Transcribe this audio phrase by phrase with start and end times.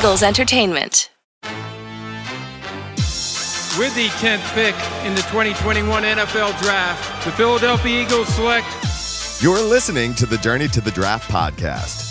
[0.00, 1.10] Eagles Entertainment.
[3.78, 4.74] With the 10th pick
[5.04, 8.66] in the 2021 NFL Draft, the Philadelphia Eagles select.
[9.42, 12.09] You're listening to the Journey to the Draft podcast.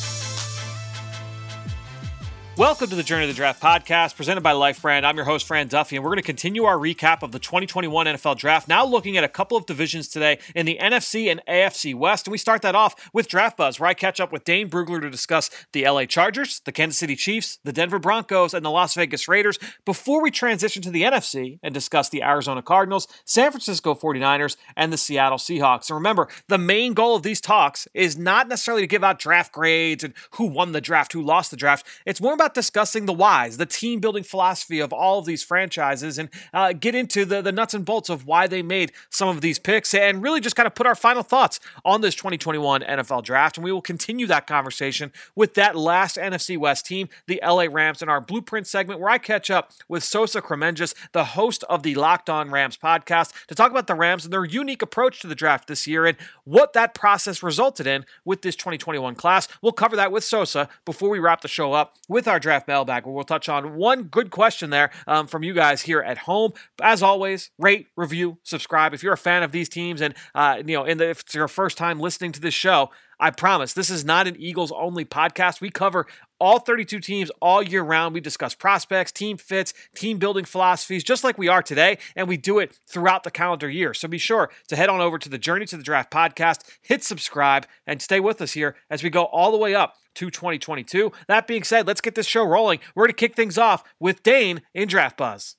[2.60, 5.06] Welcome to the Journey of the Draft podcast presented by Life Brand.
[5.06, 8.06] I'm your host, Fran Duffy, and we're going to continue our recap of the 2021
[8.06, 8.68] NFL Draft.
[8.68, 12.28] Now, looking at a couple of divisions today in the NFC and AFC West.
[12.28, 15.00] And we start that off with Draft Buzz, where I catch up with Dane Brugler
[15.00, 18.94] to discuss the LA Chargers, the Kansas City Chiefs, the Denver Broncos, and the Las
[18.94, 23.96] Vegas Raiders before we transition to the NFC and discuss the Arizona Cardinals, San Francisco
[23.96, 25.90] 49ers, and the Seattle Seahawks.
[25.90, 29.54] And remember, the main goal of these talks is not necessarily to give out draft
[29.54, 31.88] grades and who won the draft, who lost the draft.
[32.06, 36.18] It's more about discussing the whys, the team building philosophy of all of these franchises,
[36.18, 39.42] and uh, get into the, the nuts and bolts of why they made some of
[39.42, 43.24] these picks and really just kind of put our final thoughts on this 2021 NFL
[43.24, 43.58] draft.
[43.58, 48.02] And we will continue that conversation with that last NFC West team, the LA Rams,
[48.02, 51.96] in our blueprint segment where I catch up with Sosa Kremenjas, the host of the
[51.96, 55.36] Locked On Rams podcast, to talk about the Rams and their unique approach to the
[55.36, 59.48] draft this year and what that process resulted in with this 2021 class.
[59.62, 63.06] We'll cover that with Sosa before we wrap the show up with our draft mailbag,
[63.06, 66.54] where we'll touch on one good question there um, from you guys here at home.
[66.82, 68.94] As always, rate, review, subscribe.
[68.94, 71.48] If you're a fan of these teams, and uh, you know, and if it's your
[71.48, 72.90] first time listening to this show,
[73.20, 75.60] I promise this is not an Eagles only podcast.
[75.60, 76.08] We cover
[76.40, 78.14] all 32 teams all year round.
[78.14, 82.38] We discuss prospects, team fits, team building philosophies, just like we are today, and we
[82.38, 83.94] do it throughout the calendar year.
[83.94, 87.04] So be sure to head on over to the Journey to the Draft podcast, hit
[87.04, 91.12] subscribe, and stay with us here as we go all the way up to 2022.
[91.28, 92.80] That being said, let's get this show rolling.
[92.96, 95.58] We're going to kick things off with Dane in Draft Buzz.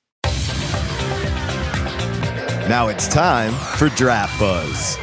[2.67, 4.97] Now it's time for Draft Buzz.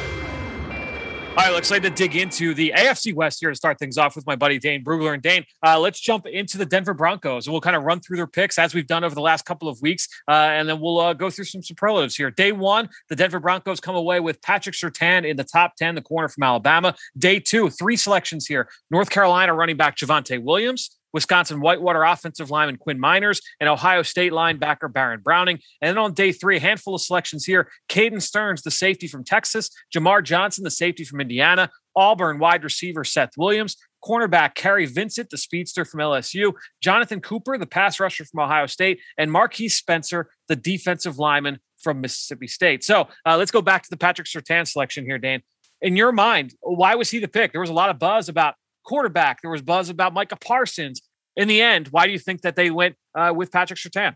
[1.38, 4.26] All right, excited to dig into the AFC West here to start things off with
[4.26, 5.14] my buddy Dane Brugler.
[5.14, 8.16] And Dane, uh, let's jump into the Denver Broncos and we'll kind of run through
[8.16, 10.08] their picks as we've done over the last couple of weeks.
[10.26, 12.32] Uh, and then we'll uh, go through some superlatives here.
[12.32, 16.02] Day one, the Denver Broncos come away with Patrick Surtain in the top 10, the
[16.02, 16.92] corner from Alabama.
[17.16, 20.97] Day two, three selections here North Carolina running back Javonte Williams.
[21.12, 25.58] Wisconsin Whitewater offensive lineman Quinn Meinerz, and Ohio State linebacker Baron Browning.
[25.80, 29.24] And then on day three, a handful of selections here Caden Sterns, the safety from
[29.24, 35.30] Texas, Jamar Johnson, the safety from Indiana, Auburn wide receiver Seth Williams, cornerback Kary Vincent,
[35.30, 40.30] the speedster from LSU, Jonathan Cooper, the pass rusher from Ohio State, and Marquiss Spencer,
[40.46, 42.84] the defensive lineman from Mississippi State.
[42.84, 45.42] So uh, let's go back to the Patrick Surtain selection here, Dan.
[45.80, 47.52] In your mind, why was he the pick?
[47.52, 48.54] There was a lot of buzz about
[48.88, 49.42] quarterback.
[49.42, 51.02] There was buzz about Micah Parsons.
[51.36, 54.14] In the end, why do you think that they went uh, with Patrick Surtain?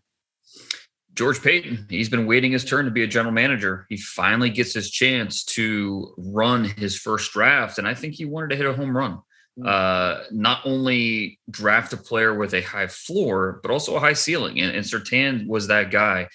[1.14, 3.86] George Paton, he's been waiting his turn to be a general manager.
[3.90, 8.50] He finally gets his chance to run his first draft, and I think he wanted
[8.50, 9.20] to hit a home run.
[9.58, 9.66] Hmm.
[9.66, 14.58] Uh, not only draft a player with a high floor, but also a high ceiling,
[14.60, 16.28] and, and Surtain was that guy.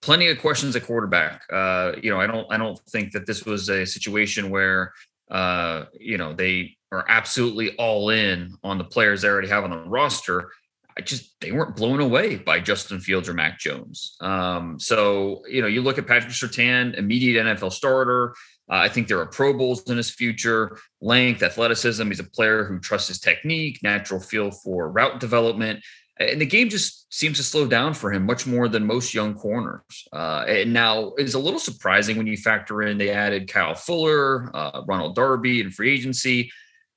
[0.00, 1.42] Plenty of questions at quarterback.
[1.52, 4.92] Uh, you know, I don't, I don't think that this was a situation where,
[5.30, 9.70] uh, you know, they are absolutely all in on the players they already have on
[9.70, 10.50] the roster.
[10.98, 14.16] I just they weren't blown away by Justin Fields or Mac Jones.
[14.20, 18.34] Um, so you know, you look at Patrick Surtain, immediate NFL starter.
[18.68, 20.78] Uh, I think there are Pro Bowls in his future.
[21.00, 22.06] Length, athleticism.
[22.06, 25.84] He's a player who trusts his technique, natural feel for route development,
[26.18, 29.34] and the game just seems to slow down for him much more than most young
[29.34, 29.82] corners.
[30.12, 34.50] Uh, and now it's a little surprising when you factor in they added Kyle Fuller,
[34.54, 36.50] uh, Ronald Darby, and free agency.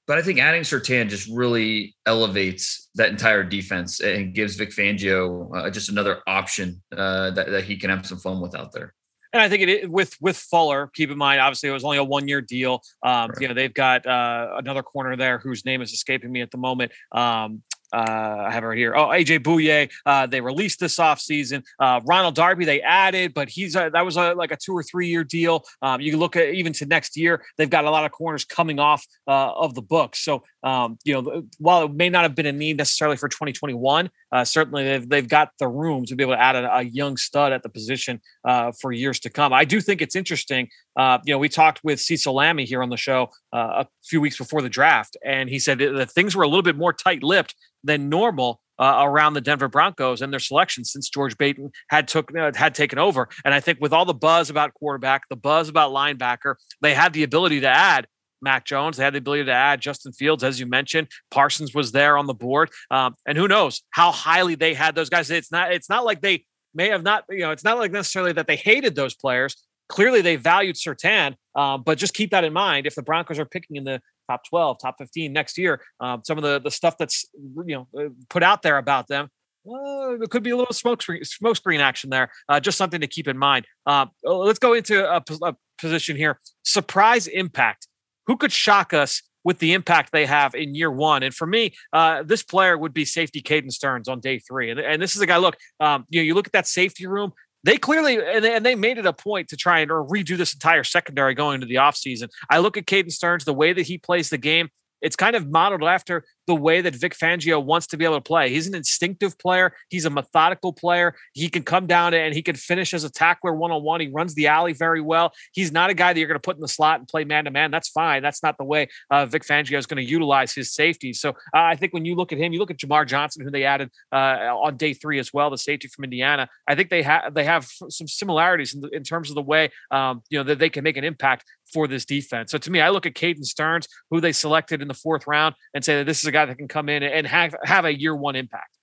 [0.08, 5.56] But I think adding Surtain just really elevates that entire defense and gives Vic Fangio
[5.56, 8.96] uh, just another option uh, that, that he can have some fun with out there.
[9.32, 12.04] And I think it with with Fuller, keep in mind, obviously it was only a
[12.04, 12.82] one year deal.
[13.04, 13.42] Um, right.
[13.42, 16.58] You know they've got uh, another corner there whose name is escaping me at the
[16.58, 16.92] moment.
[17.12, 17.62] Um,
[17.92, 18.96] uh, I have it here.
[18.96, 19.90] Oh, AJ Bouye.
[20.06, 21.64] Uh, they released this offseason.
[21.80, 24.84] Uh, Ronald Darby, they added, but he's a, that was a, like a two or
[24.84, 25.64] three year deal.
[25.82, 28.80] Um, you look at even to next year, they've got a lot of corners coming
[28.80, 30.20] off uh, of the books.
[30.24, 34.10] So, um, you know, while it may not have been a need necessarily for 2021,
[34.32, 37.18] uh, certainly they've, they've got the room to be able to add a, a young
[37.18, 39.54] stud at the position uh, for years to come.
[39.54, 40.70] I do think it's interesting.
[40.96, 44.22] Uh, you know, we talked with Cecil Lammey here on the show uh, a few
[44.22, 47.24] weeks before the draft, and he said that things were a little bit more tight
[47.24, 52.08] lipped than normal uh, around the Denver Broncos and their selection since George Paton had
[52.08, 53.28] took uh, had taken over.
[53.44, 57.14] And I think with all the buzz about quarterback, the buzz about linebacker, they had
[57.14, 58.08] the ability to add
[58.42, 58.98] Mac Jones.
[58.98, 61.10] They had the ability to add Justin Fields, as you mentioned.
[61.30, 65.10] Parsons was there on the board, um, and who knows how highly they had those
[65.10, 65.30] guys.
[65.30, 65.74] It's not.
[65.74, 67.26] It's not like they may have not.
[67.30, 69.56] You know, it's not like necessarily that they hated those players.
[69.90, 72.86] Clearly, they valued Surtain, um, but just keep that in mind.
[72.86, 75.82] If the Broncos are picking in the top 12, top 15 next year.
[76.00, 79.30] Um, some of the the stuff that's you know uh, put out there about them.
[79.68, 82.32] Uh, could be a little smoke screen, smoke screen action there.
[82.48, 83.66] Uh, just something to keep in mind.
[83.86, 86.40] Uh, let's go into a, a position here.
[86.64, 87.88] Surprise impact.
[88.28, 91.24] Who could shock us with the impact they have in year one.
[91.24, 94.70] And for me, uh, this player would be safety Caden Sterns on day three.
[94.70, 97.08] And, and this is a guy, look, um, you know, you look at that safety
[97.08, 97.32] room,
[97.64, 100.54] they clearly and they, and they made it a point to try and redo this
[100.54, 102.30] entire secondary going into the offseason.
[102.50, 104.70] I look at Caden Sterns, the way that he plays the game,
[105.02, 108.22] it's kind of modeled after the way that Vic Fangio wants to be able to
[108.22, 108.50] play.
[108.50, 109.72] He's an instinctive player.
[109.90, 111.14] He's a methodical player.
[111.34, 114.02] He can come down and he can finish as a tackler one on one.
[114.02, 115.32] He runs the alley very well.
[115.54, 117.46] He's not a guy that you're going to put in the slot and play man
[117.46, 117.70] to man.
[117.70, 118.24] That's fine.
[118.24, 121.14] That's not the way uh, Vic Fangio is going to utilize his safety.
[121.14, 123.52] So uh, I think when you look at him, you look at Jamar Johnson, who
[123.52, 126.50] they added uh, on day three as well, the safety from Indiana.
[126.68, 129.70] I think they have they have some similarities in, the, in, terms of the way
[129.92, 132.52] um, you know that they can make an impact for this defense.
[132.52, 135.56] So to me, I look at Caden Sterns, who they selected in the fourth round,
[135.74, 137.98] and say that this is a guy that can come in and have have a
[137.98, 138.76] year one impact.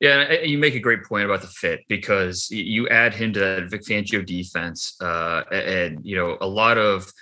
[0.00, 3.70] Yeah, you make a great point about the fit because you add him to that
[3.70, 7.12] Vic Fangio defense, uh, and you know a lot of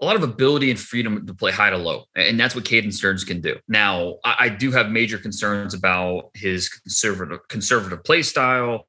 [0.00, 2.92] a lot of ability and freedom to play high to low, and that's what Caden
[2.92, 3.56] Sterns can do.
[3.68, 8.88] Now, I, do have major concerns about his conservative conservative play style.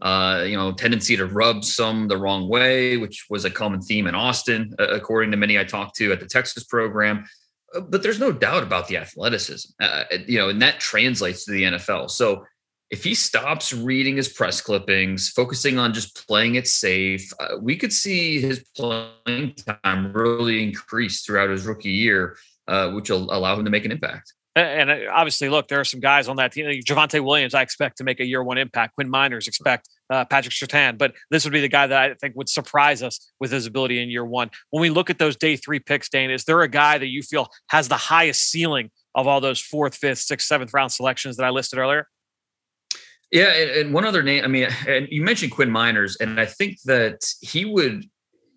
[0.00, 4.06] Uh, you know, tendency to rub some the wrong way, which was a common theme
[4.06, 7.26] in Austin, according to many I talked to at the Texas program.
[7.74, 11.52] Uh, but there's no doubt about the athleticism, uh, you know, and that translates to
[11.52, 12.10] the NFL.
[12.10, 12.44] So
[12.90, 17.76] if he stops reading his press clippings, focusing on just playing it safe, uh, we
[17.76, 22.36] could see his playing time really increase throughout his rookie year,
[22.66, 24.34] uh, which will allow him to make an impact.
[24.56, 26.66] And obviously, look, there are some guys on that team.
[26.66, 28.96] Javonte Williams, I expect to make a year one impact.
[28.96, 32.36] Quinn Meinerz expect uh, Patrick Surtain, but this would be the guy that I think
[32.36, 34.50] would surprise us with his ability in year one.
[34.70, 37.22] When we look at those day three picks, Dane, is there a guy that you
[37.22, 41.44] feel has the highest ceiling of all those fourth, fifth, sixth, seventh round selections that
[41.44, 42.08] I listed earlier?
[43.30, 44.44] Yeah, and, one other name.
[44.44, 48.04] I mean, and you mentioned Quinn Meinerz, and I think that he would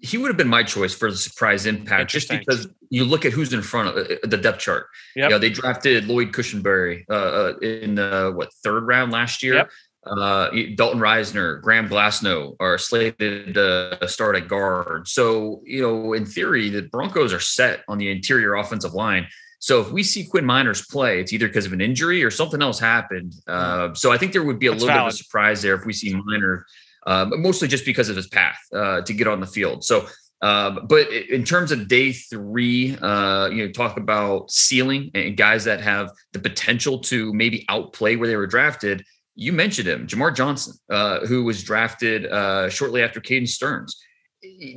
[0.03, 3.31] he would have been my choice for the surprise impact just because you look at
[3.31, 4.88] who's in front of uh, the depth chart.
[5.15, 9.41] Yeah, You know, they drafted Lloyd Cushenberry uh, uh, in uh, what third round last
[9.41, 9.53] year.
[9.53, 9.69] Yep.
[10.05, 15.07] Uh, Dalton Risner, Graham Glasgow are slated to start at guard.
[15.07, 19.27] So, you know, in theory, the Broncos are set on the interior offensive line.
[19.59, 22.61] So if we see Quinn Meinerz play, it's either because of an injury or something
[22.61, 23.33] else happened.
[23.47, 25.11] Uh, so I think there would be a That's little valid.
[25.11, 26.63] bit of a surprise there if we see Meinerz
[27.07, 29.85] uh, mostly just because of his path uh, to get on the field.
[29.85, 30.07] So,
[30.41, 35.63] uh, but in terms of day three, uh, you know, talk about ceiling and guys
[35.63, 39.05] that have the potential to maybe outplay where they were drafted.
[39.35, 44.00] You mentioned him, Jamar Johnson, uh, who was drafted uh, shortly after Caden Sterns.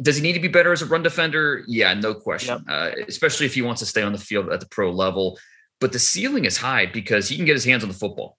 [0.00, 1.64] Does he need to be better as a run defender?
[1.67, 2.64] Yeah, no question.
[2.69, 3.08] Yep.
[3.08, 5.38] especially if he wants to stay on the field at the pro level.
[5.81, 8.38] But the ceiling is high because he can get his hands on the football,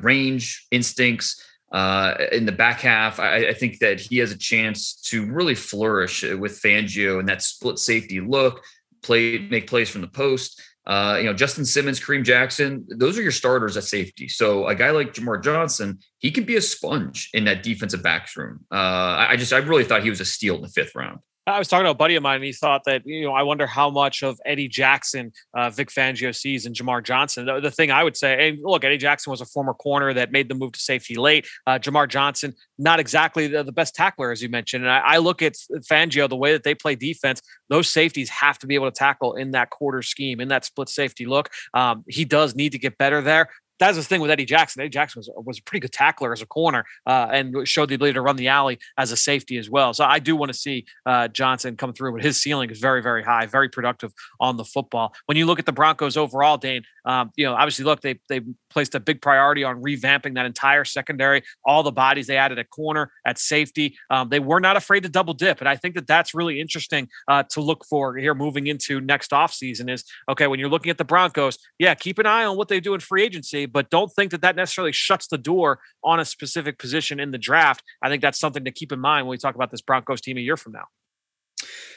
[0.00, 3.20] range, instincts uh, in the back half.
[3.20, 7.42] I, I, think that he has a chance to really flourish with Fangio and that
[7.42, 8.62] split safety look,
[9.02, 10.62] play make plays from the post.
[10.88, 14.26] Uh, you know, Justin Simmons, Kareem Jackson, those are your starters at safety.
[14.26, 18.38] So a guy like Jamar Johnson, he can be a sponge in that defensive backs
[18.38, 18.64] room.
[18.72, 21.18] Uh, I just, I really thought he was a steal in the fifth round.
[21.48, 23.42] I was talking to a buddy of mine, and he thought that you know I
[23.42, 27.46] wonder how much of Eddie Jackson uh, Vic Fangio sees in Jamar Johnson.
[27.46, 30.32] The, the, thing I would say, and look, Eddie Jackson was a former corner that
[30.32, 31.46] made the move to safety late.
[31.66, 34.84] Uh, Jamar Johnson, not exactly the, the, best tackler as you mentioned.
[34.84, 35.54] And I, I, look at
[35.90, 39.34] Fangio the way that they play defense; those safeties have to be able to tackle
[39.34, 41.50] in that quarter scheme, in that split safety look.
[41.74, 44.80] Um, he does need to get better there that's the thing with Eddie Jackson.
[44.80, 47.94] Eddie Jackson was, was a pretty good tackler as a corner uh, and showed the
[47.94, 49.94] ability to run the alley as a safety as well.
[49.94, 53.02] So I do want to see uh, Johnson come through, but his ceiling is very,
[53.02, 55.14] very high, very productive on the football.
[55.26, 58.42] When you look at the Broncos overall, Dane, um, you know, obviously, look, they they
[58.68, 62.68] placed a big priority on revamping that entire secondary, all the bodies they added at
[62.68, 63.96] corner, at safety.
[64.10, 67.08] Um, they were not afraid to double dip, and I think that that's really interesting
[67.26, 70.98] uh, to look for here moving into next offseason is okay when you're looking at
[70.98, 74.12] the Broncos, yeah, keep an eye on what they do in free agency, but don't
[74.12, 77.82] think that that necessarily shuts the door on a specific position in the draft.
[78.02, 80.36] I think that's something to keep in mind when we talk about this Broncos team
[80.36, 80.86] a year from now.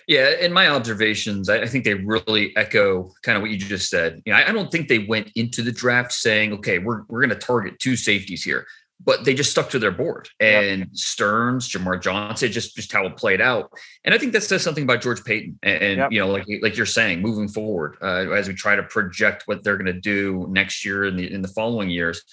[0.07, 4.21] Yeah, in my observations, I, think they really echo kind of what you just said.
[4.25, 7.29] You know, I, don't think they went into the draft saying, "Okay, we're we're going
[7.29, 8.65] to target two safeties here,"
[9.03, 10.29] but they just stuck to their board.
[10.39, 10.87] And yep.
[10.93, 13.71] Sterns, Jamar Johnson, just just how it played out.
[14.03, 15.57] And I think that says something about George Paton.
[15.63, 16.11] And, and yep.
[16.11, 19.63] you know, like like you're saying, moving forward uh, as we try to project what
[19.63, 22.23] they're going to do next year and in the following years.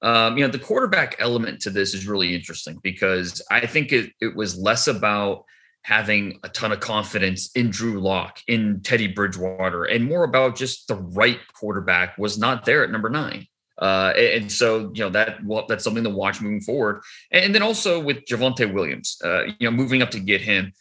[0.00, 4.12] Um, you know, the quarterback element to this is really interesting because I think it,
[4.20, 5.44] it was less about
[5.82, 10.86] having a ton of confidence in Drew Lock, in Teddy Bridgewater, and more about just
[10.86, 13.46] the right quarterback was not there at number nine.
[13.80, 17.00] Uh, and so, you know, that that's something to watch moving forward.
[17.30, 20.72] And then also with Javonte Williams, uh, you know, moving up to get him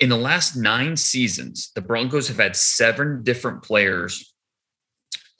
[0.00, 4.29] in the last nine seasons, the Broncos have had seven different players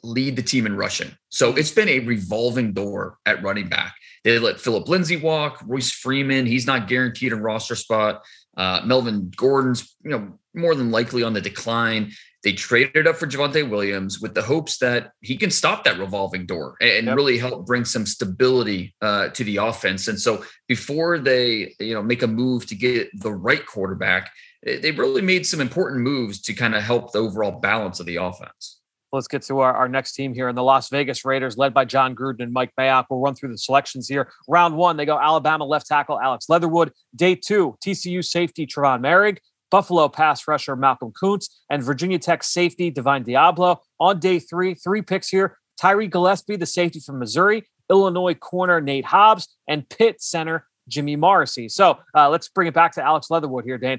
[0.02, 1.11] lead the team in rushing.
[1.28, 3.95] So it's been a revolving door at running back.
[4.25, 8.23] They let Phillip Lindsay walk, Royce Freeman, he's not guaranteed a roster spot.
[8.57, 12.12] Uh, Melvin Gordon's, you know, more than likely on the decline.
[12.42, 16.47] They traded up for Javonte Williams with the hopes that he can stop that revolving
[16.47, 17.16] door and yep.
[17.16, 20.09] really help bring some stability uh, to the offense.
[20.09, 24.30] And so before they, you know, make a move to get the right quarterback,
[24.62, 28.16] they really made some important moves to kind of help the overall balance of the
[28.16, 28.79] offense.
[29.12, 31.85] Let's get to our, our next team here in the Las Vegas Raiders, led by
[31.85, 33.07] Jon Gruden and Mike Mayock.
[33.11, 34.33] We'll run through the selections here.
[34.49, 36.93] Round one, they go Alabama left tackle Alex Leatherwood.
[37.14, 39.38] Day two, TCU safety Trevon Moehrig.
[39.71, 43.79] Buffalo pass rusher Malcolm Koonce and Virginia Tech safety Divine Deablo.
[43.99, 49.07] On day three, three picks here Tyree Gillespie, the safety from Missouri, Illinois corner Nate
[49.07, 51.69] Hobbs, and Pitt center Jimmy Morrissey.
[51.69, 53.99] So uh, let's bring it back to Alex Leatherwood here, Dan.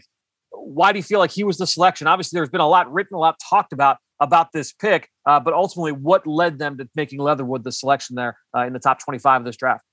[0.51, 2.08] Why do you feel like he was the selection?
[2.08, 5.54] Obviously, there's been a lot written, a lot talked about about this pick, uh, but
[5.54, 9.42] ultimately, what led them to making Leatherwood the selection there uh, in the top 25
[9.42, 9.84] of this draft?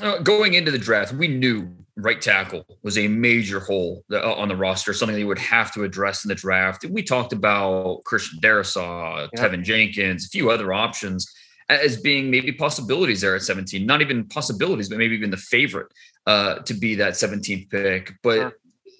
[0.00, 4.48] Uh, going into the draft, we knew right tackle was a major hole uh, on
[4.48, 6.84] the roster, something they would have to address in the draft.
[6.88, 9.52] We talked about Christian Darrisaw, yep.
[9.52, 11.26] Teven Jenkins, a few other options
[11.70, 13.86] as being maybe possibilities there at 17.
[13.86, 15.86] Not even possibilities, but maybe even the favorite
[16.26, 18.12] uh, to be that 17th pick.
[18.22, 18.52] But sure.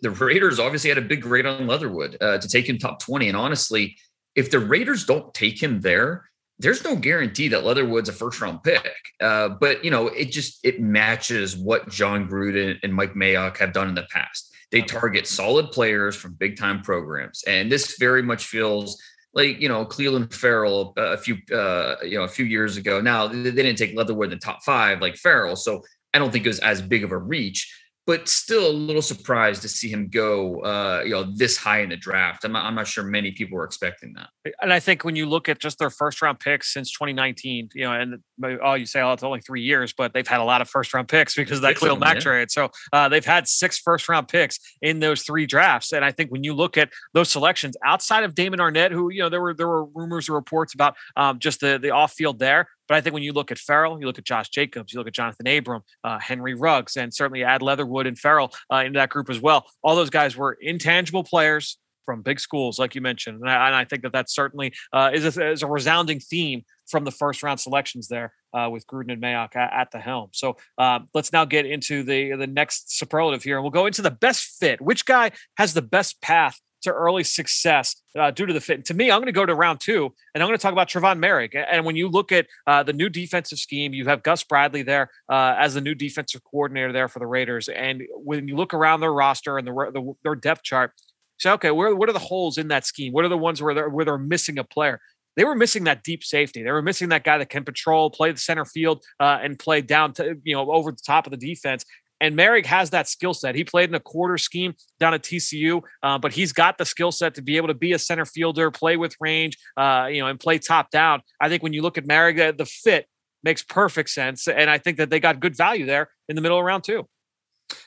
[0.03, 3.29] The Raiders obviously had a big grade on Leatherwood uh, to take him top 20.
[3.29, 3.97] And honestly,
[4.35, 8.63] if the Raiders don't take him there, there's no guarantee that Leatherwood's a first round
[8.63, 8.95] pick.
[9.21, 13.73] Uh, but you know, it just it matches what John Gruden and Mike Mayock have
[13.73, 14.55] done in the past.
[14.71, 19.03] They target solid players from big time programs, and this very much feels
[19.33, 23.01] like you know Clelin Ferrell uh, a few uh, you know a few years ago.
[23.01, 26.45] Now they didn't take Leatherwood in the top five like Ferrell, so I don't think
[26.45, 27.75] it was as big of a reach
[28.11, 31.91] but still a little surprised to see him go, uh, you know, this high in
[31.91, 32.43] the draft.
[32.45, 34.31] I'm not, I'm not sure many people were expecting that.
[34.61, 37.85] And I think when you look at just their first round picks since 2019, you
[37.85, 38.19] know, and
[38.65, 40.93] oh, you say, oh, it's only three years, but they've had a lot of first
[40.93, 42.21] round picks because of that Khalil Mack yeah.
[42.21, 42.51] trade.
[42.51, 45.93] So uh, they've had six first round picks in those three drafts.
[45.93, 49.23] And I think when you look at those selections outside of Damon Arnette, who, you
[49.23, 52.41] know, there were there were rumors or reports about um, just the the off field
[52.41, 52.67] there.
[52.91, 55.07] But I think when you look at Ferrell, you look at Josh Jacobs, you look
[55.07, 59.11] at Jonathan Abram, uh, Henry Ruggs, and certainly add Leatherwood and Ferrell uh, into that
[59.11, 59.65] group as well.
[59.85, 63.39] All those guys were intangible players from big schools, like you mentioned.
[63.41, 66.65] And I, and I think that that certainly uh, is, a, is, a, resounding theme
[66.89, 70.31] from the first round selections there uh, with Gruden and Mayock at, the helm.
[70.33, 73.55] So uh, let's now get into the, the next superlative here.
[73.55, 74.81] And we'll go into the best fit.
[74.81, 78.85] Which guy has the best path to early success uh, due to the fit.
[78.87, 80.89] to me, I'm going to go to round two, and I'm going to talk about
[80.89, 81.55] Trevon Moehrig.
[81.55, 85.11] And when you look at uh, the new defensive scheme, you have Gus Bradley there
[85.29, 87.69] uh, as the new defensive coordinator there for the Raiders.
[87.69, 90.93] And when you look around their roster and the, the their depth chart,
[91.39, 93.13] say, okay, where what are the holes in that scheme?
[93.13, 95.01] What are the ones where they're where they're missing a player?
[95.37, 96.63] They were missing that deep safety.
[96.63, 99.81] They were missing that guy that can patrol, play the center field, uh, and play
[99.81, 101.85] down to you know over the top of the defense.
[102.21, 103.55] And Moehrig has that skill set.
[103.55, 107.13] He played in a quarter scheme down at TCU, uh, but he's got the skill
[107.13, 110.27] set to be able to be a center fielder, play with range, uh, you know,
[110.27, 111.23] and play top down.
[111.41, 113.07] I think when you look at Moehrig, the fit
[113.43, 116.59] makes perfect sense, and I think that they got good value there in the middle
[116.59, 117.09] of round two.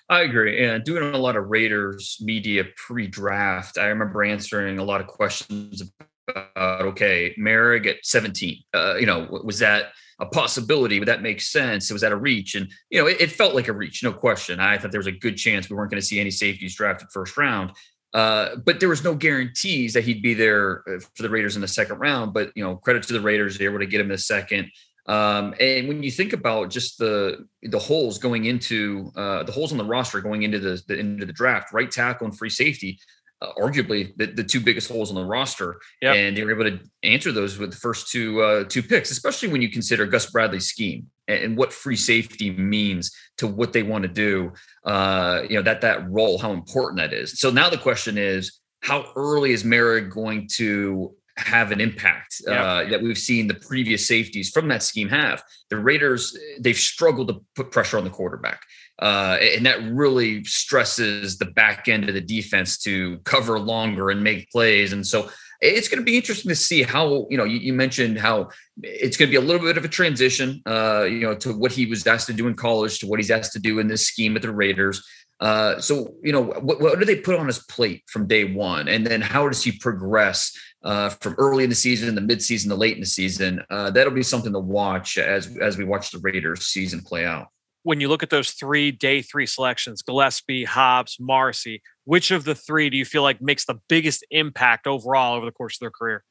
[0.10, 0.66] I agree.
[0.66, 5.82] And doing a lot of Raiders media pre-draft, I remember answering a lot of questions
[6.28, 8.64] about okay, Moehrig at 17.
[8.74, 9.92] Uh, you know, was that
[10.24, 11.00] a possibility.
[11.00, 11.90] Would that make sense?
[11.90, 12.56] It was that a reach?
[12.56, 14.60] And you know, it, it felt like a reach, no question.
[14.60, 17.10] I thought there was a good chance we weren't going to see any safeties drafted
[17.12, 17.72] first round.
[18.14, 21.62] Uh, but there was no guarantees that he'd be there uh, for the Raiders in
[21.62, 22.34] the second round.
[22.34, 24.18] But you know, credit to the Raiders, they were able to get him in the
[24.18, 24.72] second.
[25.06, 29.72] Um, and when you think about just the the holes going into uh, the holes
[29.74, 33.00] on the roster going into the, the into the draft, right tackle and free safety,
[33.44, 36.16] uh, arguably the, the two biggest holes on the roster, yep.
[36.16, 39.12] and they were able to answer those with the first two uh, two picks.
[39.12, 43.74] Especially when you consider Gus Bradley's scheme and, and what free safety means to what
[43.74, 44.54] they want to do.
[44.86, 47.40] Uh, you know that that role, how important that is.
[47.40, 52.84] So now the question is, how early is Moehrig going to have an impact uh,
[52.86, 55.44] that we've seen the previous safeties from that scheme have.
[55.70, 58.62] The Raiders, they've struggled to put pressure on the quarterback.
[59.02, 64.24] Uh, and that really stresses the back end of the defense to cover longer and
[64.24, 64.94] make plays.
[64.94, 65.30] And so
[65.64, 68.50] it's going to be interesting to see how you know you, you mentioned how
[68.82, 71.72] it's going to be a little bit of a transition uh, you know to what
[71.72, 74.06] he was asked to do in college to what he's asked to do in this
[74.06, 75.08] scheme at the raiders
[75.40, 78.88] Uh, so, you know, what, what, do they put on his plate from day one?
[78.88, 82.76] And then how does he progress uh, from early in the season, the midseason, the
[82.76, 83.62] late in the season?
[83.70, 87.48] Uh, that'll be something to watch as as we watch the Raiders season play out.
[87.82, 92.56] When you look at those three day three selections, Gillespie, Hobbs, Marcy, which of the
[92.56, 95.92] three do you feel like makes the biggest impact overall over the course of their
[95.92, 96.24] career?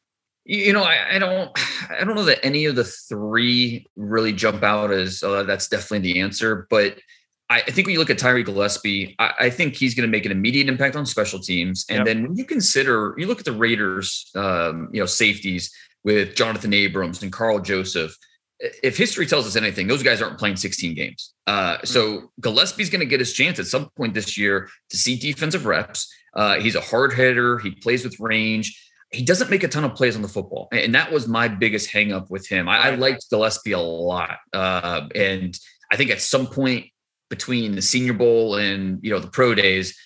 [0.45, 1.51] You know, I, I don't,
[1.91, 6.13] I don't know that any of the three really jump out as uh, that's definitely
[6.13, 6.99] the answer, but
[7.53, 10.25] I, think when you look at Tyree Gillespie, I, I think he's going to make
[10.25, 11.85] an immediate impact on special teams.
[11.89, 12.07] And yep.
[12.07, 15.73] then when you consider, you look at the Raiders, um, you know, safeties
[16.05, 18.17] with Jonathan Abrams and Karl Joseph.
[18.59, 21.35] If history tells us anything, those guys aren't playing 16 games.
[21.47, 21.87] Uh, mm-hmm.
[21.87, 25.67] So Gillespie's going to get his chance at some point this year to see defensive
[25.67, 26.13] reps.
[26.35, 27.59] Uh, he's a hard hitter.
[27.59, 28.79] He plays with range.
[29.11, 31.93] He doesn't make a ton of plays on the football, and that was my biggest
[31.93, 32.67] hangup with him.
[32.67, 35.55] I, I liked Gillespie a lot, uh, and
[35.91, 36.87] I think at some point
[37.33, 39.99] between the Senior Bowl and you know the pro days,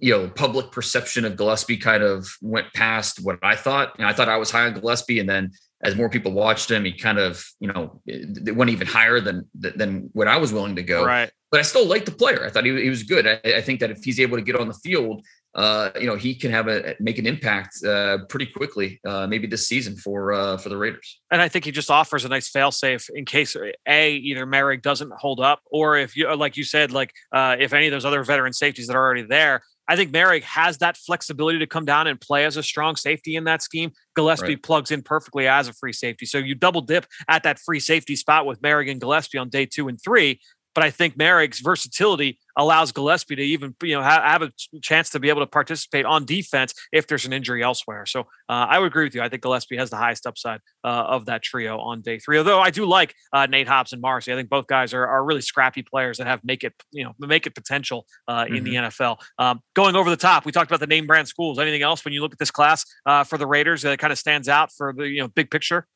[0.00, 3.94] you know, public perception of Gillespie kind of went past what I thought.
[3.98, 5.52] I thought I was high on Gillespie, and then
[5.82, 9.46] as more people watched him, he kind of you know it went even higher than
[9.54, 11.04] than what I was willing to go.
[11.04, 11.30] Right.
[11.50, 12.46] But I still liked the player.
[12.46, 13.26] I thought he, he was good.
[13.26, 16.16] I, I think that if he's able to get on the field uh, you know,
[16.16, 20.32] he can have a make an impact uh, pretty quickly, uh, maybe this season for
[20.32, 21.20] uh, for the Raiders.
[21.30, 23.54] And I think he just offers a nice failsafe in case
[23.86, 27.72] a either Moehrig doesn't hold up, or if you like you said, like uh, if
[27.72, 29.62] any of those other veteran safeties that are already there.
[29.88, 33.34] I think Moehrig has that flexibility to come down and play as a strong safety
[33.34, 33.90] in that scheme.
[34.14, 34.62] Gillespie right.
[34.62, 36.24] plugs in perfectly as a free safety.
[36.24, 39.66] So you double dip at that free safety spot with Moehrig and Gillespie on day
[39.66, 40.40] two and three.
[40.74, 45.10] But I think Moehrig's versatility allows Gillespie to even you know have, have, a chance
[45.10, 48.06] to be able to participate on defense if there's an injury elsewhere.
[48.06, 49.22] So uh, I would agree with you.
[49.22, 52.38] I think Gillespie has the highest upside uh, of that trio on day three.
[52.38, 54.32] Although I do like uh, Nate Hobbs and Marcy.
[54.32, 57.14] I think both guys are, are really scrappy players that have make it you know
[57.18, 58.54] make it potential mm-hmm.
[58.54, 59.02] in the mm-hmm.
[59.02, 59.18] NFL.
[59.38, 61.58] Um, going over the top, we talked about the name brand schools.
[61.58, 64.18] Anything else when you look at this class uh, for the Raiders that kind of
[64.18, 65.86] stands out for the you know big picture?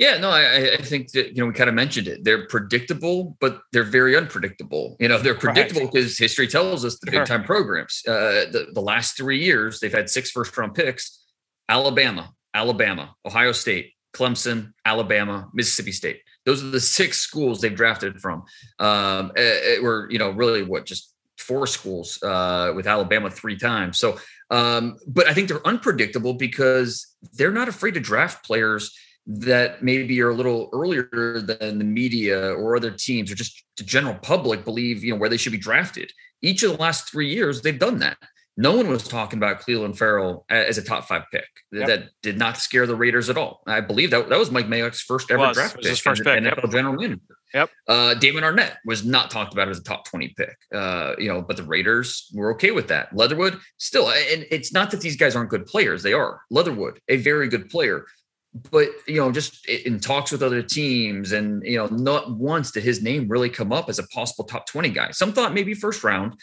[0.00, 2.24] Yeah, no, I, I, think that you know we kind of mentioned it.
[2.24, 4.96] They're predictable, but they're very unpredictable.
[4.98, 6.24] You know, they're predictable because right.
[6.24, 8.02] history tells us the big time programs.
[8.08, 11.22] Uh, the, the last three years, they've had six first round picks:
[11.68, 16.22] Alabama, Alabama, Ohio State, Clemson, Alabama, Mississippi State.
[16.46, 18.44] Those are the six schools they've drafted from.
[18.78, 23.58] Um, it, it were you know really what just four schools uh, with Alabama three
[23.58, 23.98] times.
[23.98, 29.82] So, um, but I think they're unpredictable because they're not afraid to draft players that
[29.82, 34.14] maybe are a little earlier than the media or other teams or just the general
[34.14, 36.12] public believe, you know, where they should be drafted.
[36.42, 38.16] Each of the last three years, they've done that.
[38.56, 41.46] No one was talking about Clelin Ferrell as a top five pick.
[41.72, 41.86] Yep.
[41.86, 43.62] That did not scare the Raiders at all.
[43.66, 45.86] I believe that that was Mike Mayock's first ever draft pick.
[45.86, 46.70] His first pick, NFL yep.
[46.70, 47.20] general manager.
[47.54, 47.70] Yep.
[47.88, 50.56] Uh, Damon Arnette was not talked about as a top 20 pick.
[50.74, 53.14] Uh, you know, but the Raiders were okay with that.
[53.16, 56.02] Leatherwood still, and it's not that these guys aren't good players.
[56.02, 56.42] They are.
[56.50, 58.04] Leatherwood, a very good player
[58.52, 62.82] but you know, just in talks with other teams, and you know, not once did
[62.82, 65.10] his name really come up as a possible top 20 guy.
[65.12, 66.34] Some thought maybe first round,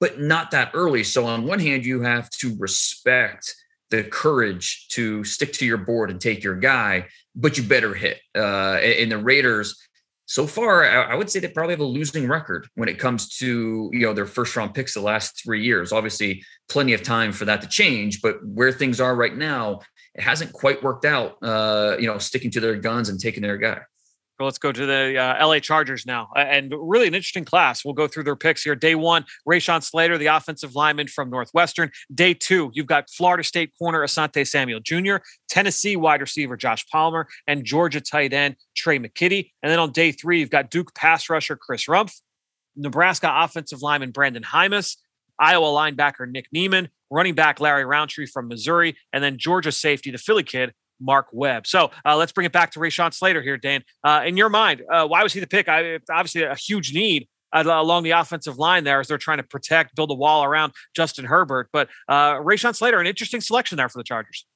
[0.00, 1.04] but not that early.
[1.04, 3.54] So on one hand, you have to respect
[3.90, 8.18] the courage to stick to your board and take your guy, but you better hit.
[8.34, 9.76] Uh, and the Raiders,
[10.26, 13.90] so far, I would say they probably have a losing record when it comes to
[13.92, 15.92] you know their first round picks the last three years.
[15.92, 19.80] Obviously, plenty of time for that to change, but where things are right now,
[20.14, 21.38] it hasn't quite worked out.
[21.42, 23.80] Uh, you know, sticking to their guns and taking their guy.
[24.38, 27.84] Well, let's go to the uh, LA Chargers now, and really an interesting class.
[27.84, 28.74] We'll go through their picks here.
[28.74, 31.92] Day one, Rashawn Slater, the offensive lineman from Northwestern.
[32.12, 35.16] Day two, you've got Florida State corner Asante Samuel Jr.,
[35.48, 39.52] Tennessee wide receiver Josh Palmer, and Georgia tight end Tre' McKitty.
[39.62, 42.20] And then on day three, you've got Duke pass rusher Chris Rumph,
[42.74, 44.96] Nebraska offensive lineman Brandon Jaimes,
[45.38, 50.18] Iowa linebacker Nick Niemann, running back Larry Rountree from Missouri, and then Georgia safety, the
[50.18, 51.66] Philly kid, Mark Webb.
[51.66, 53.82] So uh, let's bring it back to Rashawn Slater here, Dan.
[54.02, 55.68] Uh, in your mind, uh, why was he the pick?
[55.68, 59.42] I, obviously, a huge need uh, along the offensive line there as they're trying to
[59.44, 61.68] protect, build a wall around Justin Herbert.
[61.72, 64.46] But uh, Rashawn Slater, an interesting selection there for the Chargers.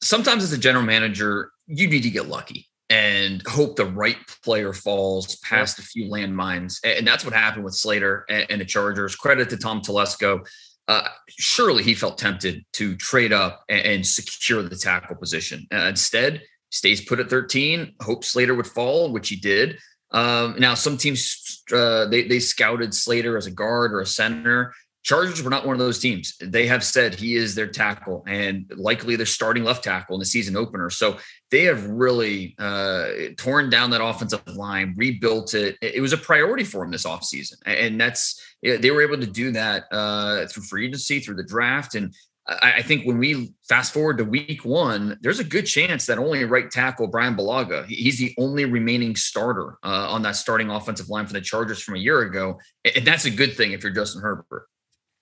[0.00, 4.72] Sometimes as a general manager, you need to get lucky and hope the right player
[4.72, 6.78] falls past a few landmines.
[6.84, 9.16] And that's what happened with Slater and, the Chargers.
[9.16, 10.46] Credit to Tom Telesco.
[10.92, 15.66] Uh, surely he felt tempted to trade up and, and secure the tackle position.
[15.72, 17.94] Uh, instead, stays put at 13.
[18.02, 19.78] Hope Slater would fall, which he did.
[20.10, 24.74] Um, now, some teams uh, they they scouted Slater as a guard or a center.
[25.02, 26.36] Chargers were not one of those teams.
[26.40, 30.26] They have said he is their tackle and likely their starting left tackle in the
[30.26, 30.90] season opener.
[30.90, 31.18] So
[31.50, 35.76] they have really uh, torn down that offensive line, rebuilt it.
[35.82, 37.54] It was a priority for them this offseason.
[37.66, 41.96] And that's, they were able to do that uh, through free agency, through the draft.
[41.96, 42.14] And
[42.46, 46.44] I, think when we fast forward to week one, there's a good chance that only
[46.44, 51.26] right tackle Brian Bulaga, he's the only remaining starter uh, on that starting offensive line
[51.26, 52.58] for the Chargers from a year ago.
[52.96, 54.66] And that's a good thing if you're Justin Herbert.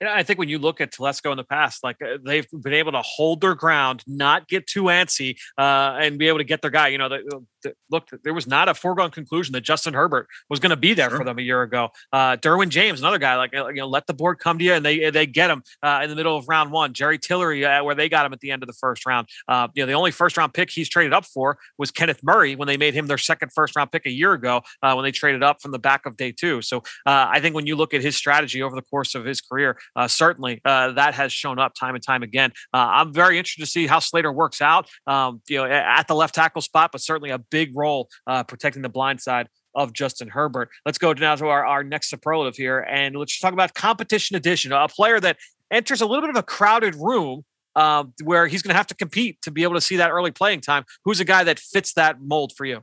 [0.02, 2.92] I think when you look at Telesco in the past, like uh, they've been able
[2.92, 6.70] to hold their ground, not get too antsy, uh, and be able to get their
[6.70, 6.88] guy.
[6.88, 10.60] You know, the, the, look, there was not a foregone conclusion that Justin Herbert was
[10.60, 11.18] going to be there sure.
[11.18, 11.90] for them a year ago.
[12.12, 14.72] Uh, Derwin James, another guy, like uh, you know, let the board come to you,
[14.72, 16.92] and they they get him uh, in the middle of round one.
[16.92, 19.28] Jerry Tillery, uh, where they got him at the end of the first round.
[19.74, 22.68] you know, the only first round pick he's traded up for was Kenneth Murray when
[22.68, 25.60] they made him their second first round pick a year ago when they traded up
[25.60, 26.62] from the back of day two.
[26.62, 29.76] So I think when you look at his strategy over the course of his career,
[30.06, 32.52] certainly uh, that has shown up time and time again.
[32.72, 36.14] Uh, I'm very interested to see how Slater works out, um, you know, at the
[36.14, 40.28] left tackle spot, but certainly a big role uh, protecting the blind side of Justin
[40.28, 40.70] Herbert.
[40.84, 44.72] Let's go now to our, our next superlative here, and let's talk about competition edition,
[44.72, 45.36] a player that
[45.70, 47.44] enters a little bit of a crowded room
[47.76, 50.32] um, where he's going to have to compete to be able to see that early
[50.32, 50.84] playing time.
[51.04, 52.82] Who's a guy that fits that mold for you?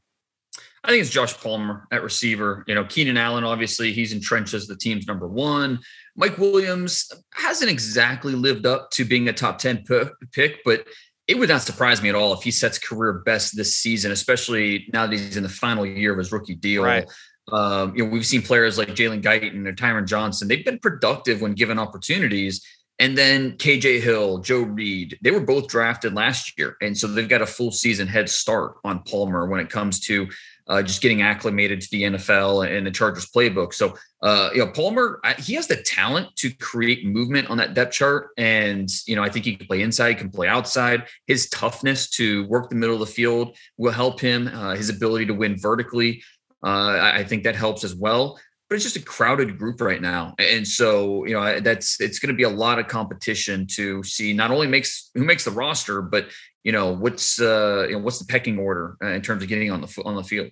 [0.83, 2.63] I think it's Josh Palmer at receiver.
[2.65, 5.79] You know, Keenan Allen, obviously, he's entrenched as the team's number one.
[6.15, 9.83] Mike Williams hasn't exactly lived up to being a top 10
[10.31, 10.87] pick, but
[11.27, 14.87] it would not surprise me at all if he sets career best this season, especially
[14.93, 16.83] now that he's in the final year of his rookie deal.
[16.83, 17.05] Right.
[17.51, 20.47] Um, you know, we've seen players like Jalen Guyton or Tyron Johnson.
[20.47, 22.65] They've been productive when given opportunities.
[22.99, 26.77] And then KJ Hill, Joe Reed, they were both drafted last year.
[26.81, 30.27] And so they've got a full season head start on Palmer when it comes to
[30.67, 33.73] uh, just getting acclimated to the NFL and the Chargers playbook.
[33.73, 37.93] So, uh, you know, Palmer, he has the talent to create movement on that depth
[37.93, 38.29] chart.
[38.37, 41.05] And, you know, I think he can play inside, can play outside.
[41.27, 44.47] His toughness to work the middle of the field will help him.
[44.47, 46.23] Uh, his ability to win vertically,
[46.65, 48.39] uh, I think that helps as well.
[48.69, 52.33] But it's just a crowded group right now, and so you know that's it's going
[52.33, 56.01] to be a lot of competition to see not only makes who makes the roster,
[56.01, 56.25] but
[56.65, 59.71] you know what's uh you know what's the pecking order uh, in terms of getting
[59.71, 60.51] on the on the field.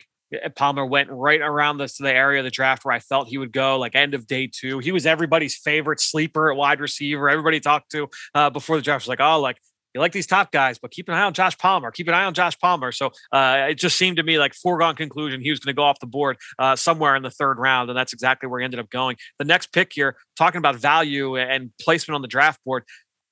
[0.56, 3.38] Palmer went right around this to the area of the draft where I felt he
[3.38, 4.80] would go, like end of day two.
[4.80, 7.30] He was everybody's favorite sleeper at wide receiver.
[7.30, 9.58] Everybody talked to uh, before the draft was like, oh, like
[9.96, 11.90] you like these top guys, but keep an eye on Josh Palmer.
[11.90, 12.92] Keep an eye on Josh Palmer.
[12.92, 15.84] So uh, it just seemed to me like foregone conclusion he was going to go
[15.84, 18.80] off the board uh, somewhere in the third round, and that's exactly where he ended
[18.80, 19.16] up going.
[19.40, 22.84] The next pick here, talking about value and placement on the draft board.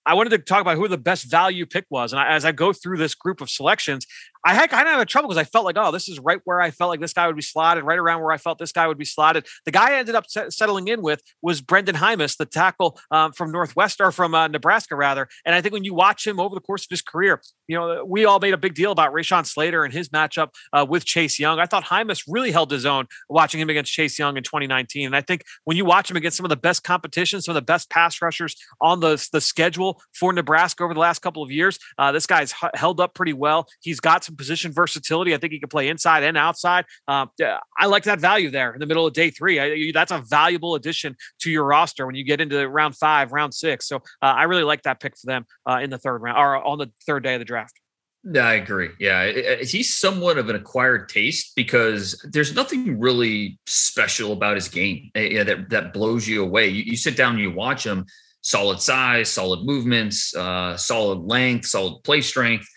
[0.05, 2.11] I wanted to talk about who the best value pick was.
[2.11, 4.05] And I, as I go through this group of selections,
[4.45, 6.61] I had kind of had trouble because I felt like, oh, this is right where
[6.61, 8.87] I felt like this guy would be slotted, right around where I felt this guy
[8.87, 9.45] would be slotted.
[9.65, 13.51] The guy I ended up settling in with was Brenden Jaimes, the tackle um, from
[13.51, 15.29] Northwest or from uh, Nebraska, rather.
[15.45, 18.03] And I think when you watch him over the course of his career, you know,
[18.05, 21.39] we all made a big deal about Rashawn Slater and his matchup uh, with Chase
[21.39, 21.59] Young.
[21.59, 25.05] I thought Jaimes really held his own watching him against Chase Young in 2019.
[25.05, 27.55] And I think when you watch him against some of the best competition, some of
[27.55, 31.51] the best pass rushers on the, the schedule for Nebraska over the last couple of
[31.51, 33.67] years, uh, this guy's held up pretty well.
[33.81, 35.33] He's got some position versatility.
[35.33, 36.85] I think he can play inside and outside.
[37.07, 37.29] Um,
[37.77, 39.59] I like that value there in the middle of day three.
[39.59, 43.53] I, that's a valuable addition to your roster when you get into round five, round
[43.53, 43.87] six.
[43.87, 46.63] So uh, I really like that pick for them uh, in the third round or
[46.63, 47.79] on the third day of the draft.
[48.25, 48.89] Yeah, I agree.
[48.99, 55.11] Yeah, he's somewhat of an acquired taste because there's nothing really special about his game
[55.13, 56.69] eh, that that blows you away.
[56.69, 58.05] You, you sit down you watch him,
[58.39, 62.67] solid size, solid movements, uh, solid length, solid play strength.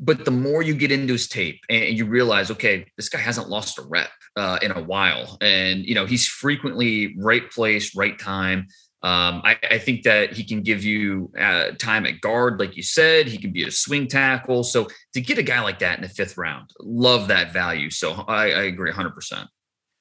[0.00, 3.48] But the more you get into his tape and you realize, okay, this guy hasn't
[3.48, 8.18] lost a rep uh, in a while, and you know he's frequently right place, right
[8.18, 8.68] time.
[9.02, 12.82] Um, I, I, think that he can give you uh, time at guard, like you
[12.82, 13.28] said.
[13.28, 14.64] He can be a swing tackle.
[14.64, 17.90] So to get a guy like that in the fifth round, love that value.
[17.90, 19.10] So I, I agree 100.
[19.14, 19.48] percent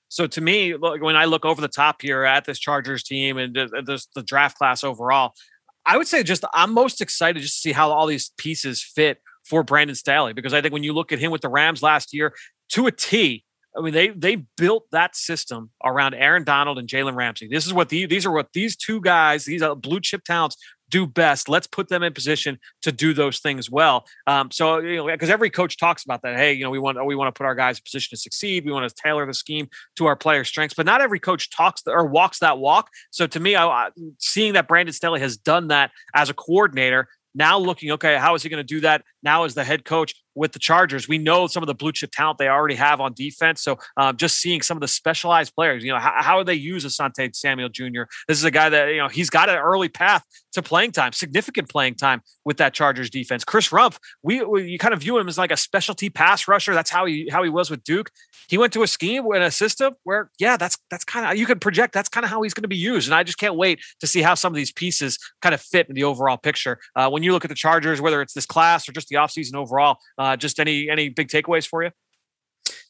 [0.09, 3.53] so to me, when I look over the top here at this Chargers team and
[3.85, 5.33] this, the draft class overall,
[5.85, 9.21] I would say just I'm most excited just to see how all these pieces fit
[9.47, 12.13] for Brandon Staley because I think when you look at him with the Rams last
[12.13, 12.33] year
[12.69, 13.43] to a T,
[13.77, 17.47] I mean they they built that system around Aaron Donald and Jalen Ramsey.
[17.47, 20.57] This is what the, these are what these two guys, these blue chip talents
[20.89, 21.49] do best.
[21.49, 24.05] Let's put them in position to do those things well.
[24.25, 26.37] Um, so you know, because every coach talks about that.
[26.37, 28.65] Hey, you know, we want we want to put our guys in position to succeed.
[28.65, 31.81] We want to tailor the scheme to our player strengths, but not every coach talks
[31.85, 32.89] or walks that walk.
[33.11, 37.57] So to me, I, seeing that Brandon Staley has done that as a coordinator now
[37.57, 40.13] looking, okay, how is he going to do that now as the head coach?
[40.37, 41.07] With the Chargers.
[41.07, 43.61] We know some of the blue chip talent they already have on defense.
[43.61, 46.85] So um, just seeing some of the specialized players, you know, how, how they use
[46.85, 48.03] Asante Samuel Jr.
[48.27, 50.23] This is a guy that, you know, he's got an early path
[50.53, 53.43] to playing time, significant playing time with that Chargers defense.
[53.43, 56.73] Chris Rumph, we, we you kind of view him as like a specialty pass rusher.
[56.73, 58.11] That's how he how he was with Duke.
[58.49, 61.45] He went to a scheme and a system where, yeah, that's that's kind of you
[61.45, 63.07] could project that's kind of how he's going to be used.
[63.07, 65.87] And I just can't wait to see how some of these pieces kind of fit
[65.89, 66.79] in the overall picture.
[66.95, 69.55] Uh, when you look at the Chargers, whether it's this class or just the offseason
[69.55, 71.91] overall, uh, just any any big takeaways for you?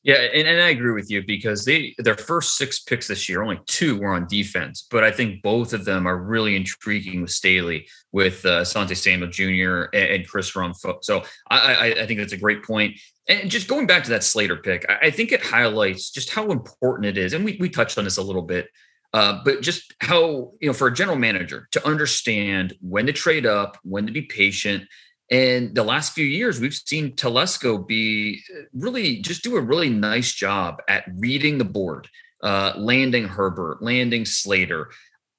[0.04, 3.42] Yeah, and, and I agree with you because they their first six picks this year,
[3.42, 7.32] only two were on defense, but I think both of them are really intriguing with
[7.32, 9.90] Staley, with uh, Sante Samuel Jr.
[9.94, 10.78] and, and Chris Rumph.
[11.02, 12.98] So I, I, I, think that's a great point.
[13.28, 16.52] And just going back to that Slater pick, I, I think it highlights just how
[16.52, 18.68] important it is, and we we touched on this a little bit.
[19.14, 23.46] Uh, but just how you know for a general manager to understand when to trade
[23.46, 24.84] up, when to be patient,
[25.30, 29.90] and the last few years, we've seen Telesco be uh, really just do a really
[29.90, 32.08] nice job at reading the board,
[32.44, 34.90] uh, landing Herbert, landing Slater.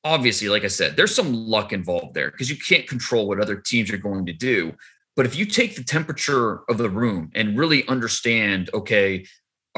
[0.05, 3.57] Obviously, like I said, there's some luck involved there because you can't control what other
[3.57, 4.74] teams are going to do.
[5.16, 9.27] But if you take the temperature of the room and really understand, okay,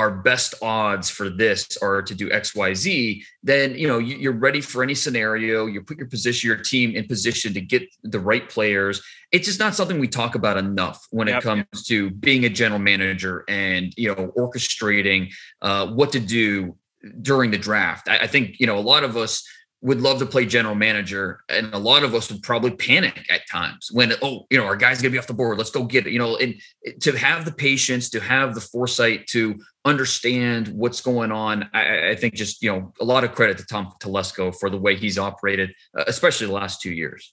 [0.00, 4.82] our best odds for this are to do xyz then you know you're ready for
[4.82, 5.66] any scenario.
[5.66, 9.02] You put your position your team in position to get the right players.
[9.32, 11.38] It's just not something we talk about enough when yep.
[11.38, 15.32] it comes to being a general manager and you know orchestrating
[15.62, 16.76] uh, what to do
[17.22, 18.08] during the draft.
[18.08, 19.42] I, I think you know a lot of us
[19.82, 23.48] would love to play general manager and a lot of us would probably panic at
[23.48, 26.06] times when oh you know our guy's gonna be off the board let's go get
[26.06, 26.54] it you know and
[27.00, 32.16] to have the patience to have the foresight to understand what's going on i, I
[32.16, 35.18] think just you know a lot of credit to tom telesco for the way he's
[35.18, 37.32] operated uh, especially the last two years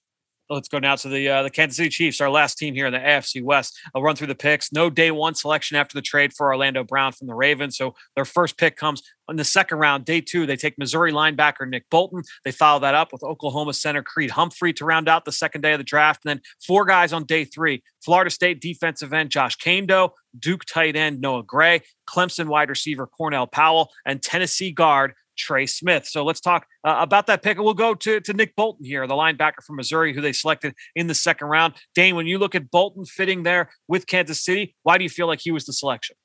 [0.50, 2.94] Let's go now to the uh, the Kansas City Chiefs, our last team here in
[2.94, 3.78] the AFC West.
[3.94, 4.72] I'll run through the picks.
[4.72, 7.76] No day one selection after the trade for Orlando Brown from the Ravens.
[7.76, 10.06] So their first pick comes in the second round.
[10.06, 12.24] Day two, they take Missouri linebacker Nick Bolton.
[12.46, 15.74] They follow that up with Oklahoma center Creed Humphrey to round out the second day
[15.74, 16.22] of the draft.
[16.24, 20.96] And then four guys on day three Florida State defensive end Josh Kaindoh, Duke tight
[20.96, 26.06] end Noah Gray, Clemson wide receiver Cornell Powell, and Tennessee guard Trey Smith.
[26.08, 27.58] So let's talk uh, about that pick.
[27.58, 30.74] And we'll go to, to Nick Bolton here, the linebacker from Missouri, who they selected
[30.96, 31.76] in the second round.
[31.96, 35.28] Dane, when you look at Bolton fitting there with Kansas City, why do you feel
[35.28, 36.16] like he was the selection?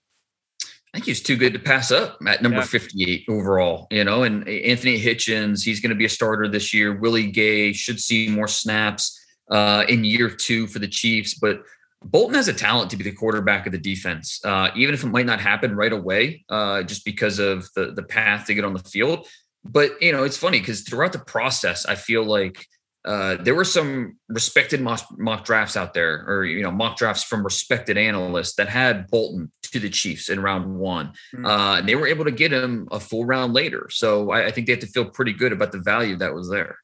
[0.94, 2.64] I think he's too good to pass up at number yeah.
[2.64, 6.94] 58 overall, you know, and Anthony Hitchens, he's going to be a starter this year.
[6.94, 9.18] Willie Gay should see more snaps
[9.50, 11.62] uh, in year two for the Chiefs, but
[12.04, 15.08] Bolton has a talent to be the quarterback of the defense, uh, even if it
[15.08, 18.72] might not happen right away, uh, just because of the the path to get on
[18.72, 19.26] the field.
[19.64, 22.66] But you know, it's funny because throughout the process, I feel like
[23.04, 27.24] uh, there were some respected mock, mock, drafts out there, or you know, mock drafts
[27.24, 31.08] from respected analysts that had Bolton to the Chiefs in round one.
[31.34, 31.46] Mm-hmm.
[31.46, 33.88] Uh, and they were able to get him a full round later.
[33.90, 36.48] So I, I think they have to feel pretty good about the value that was
[36.48, 36.78] there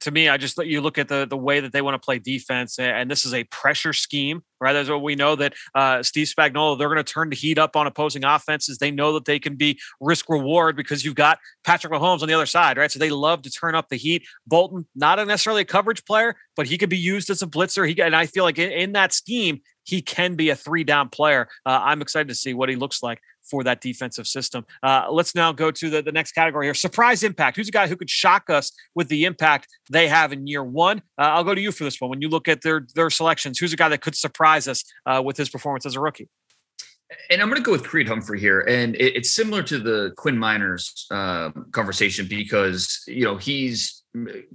[0.00, 2.04] to me, I just let you look at the the way that they want to
[2.04, 4.72] play defense, and this is a pressure scheme, right?
[4.72, 7.76] That's what we know that uh, Steve Spagnuolo they're going to turn the heat up
[7.76, 8.78] on opposing offenses.
[8.78, 12.34] They know that they can be risk reward because you've got Patrick Mahomes on the
[12.34, 12.90] other side, right?
[12.90, 14.26] So they love to turn up the heat.
[14.46, 17.88] Bolton, not necessarily a coverage player, but he could be used as a blitzer.
[17.88, 21.08] He and I feel like in, in that scheme, he can be a three down
[21.08, 21.48] player.
[21.66, 23.20] Uh, I'm excited to see what he looks like
[23.52, 24.64] for that defensive system.
[24.82, 27.58] Uh, let's now go to the, the next category here surprise impact.
[27.58, 31.02] Who's a guy who could shock us with the impact they have in year one?
[31.18, 32.08] Uh, I'll go to you for this one.
[32.08, 35.20] When you look at their, their selections, who's a guy that could surprise us uh,
[35.22, 36.30] with his performance as a rookie?
[37.28, 40.14] And I'm going to go with Creed Humphrey here, and it, it's similar to the
[40.16, 44.02] Quinn Meinerz uh, conversation because you know he's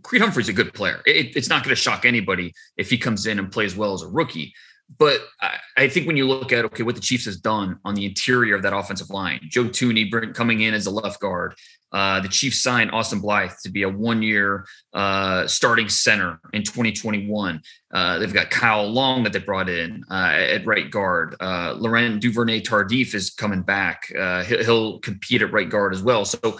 [0.01, 1.01] Creed Humphrey's a good player.
[1.05, 4.01] It, it's not going to shock anybody if he comes in and plays well as
[4.01, 4.53] a rookie.
[4.97, 7.93] But I, I, think when you look at okay, what the Chiefs has done on
[7.93, 11.55] the interior of that offensive line, Joe Thuney coming in as a left guard,
[11.91, 17.61] uh, the Chiefs signed Austin Blythe to be a one-year uh, starting center in 2021.
[17.93, 21.35] Uh, they've got Kyle Long that they brought in uh, at right guard.
[21.39, 24.11] Uh, Laurent Duvernay Tardif is coming back.
[24.17, 26.25] Uh, he'll, he'll, compete at right guard as well.
[26.25, 26.59] So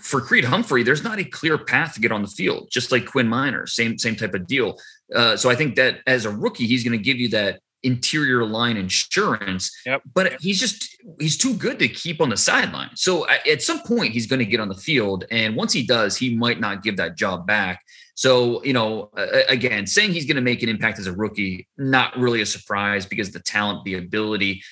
[0.00, 3.06] for Creed Humphrey, there's not a clear path to get on the field, just like
[3.06, 4.76] Quinn Miner, same same type of deal.
[5.14, 8.44] Uh, so I think that as a rookie, he's going to give you that interior
[8.44, 9.70] line insurance.
[9.84, 10.02] Yep.
[10.14, 12.90] But he's just he's too good to keep on the sideline.
[12.94, 16.16] So at some point, he's going to get on the field, and once he does,
[16.16, 17.82] he might not give that job back.
[18.14, 19.10] So you know,
[19.48, 23.06] again, saying he's going to make an impact as a rookie, not really a surprise
[23.06, 24.62] because the talent, the ability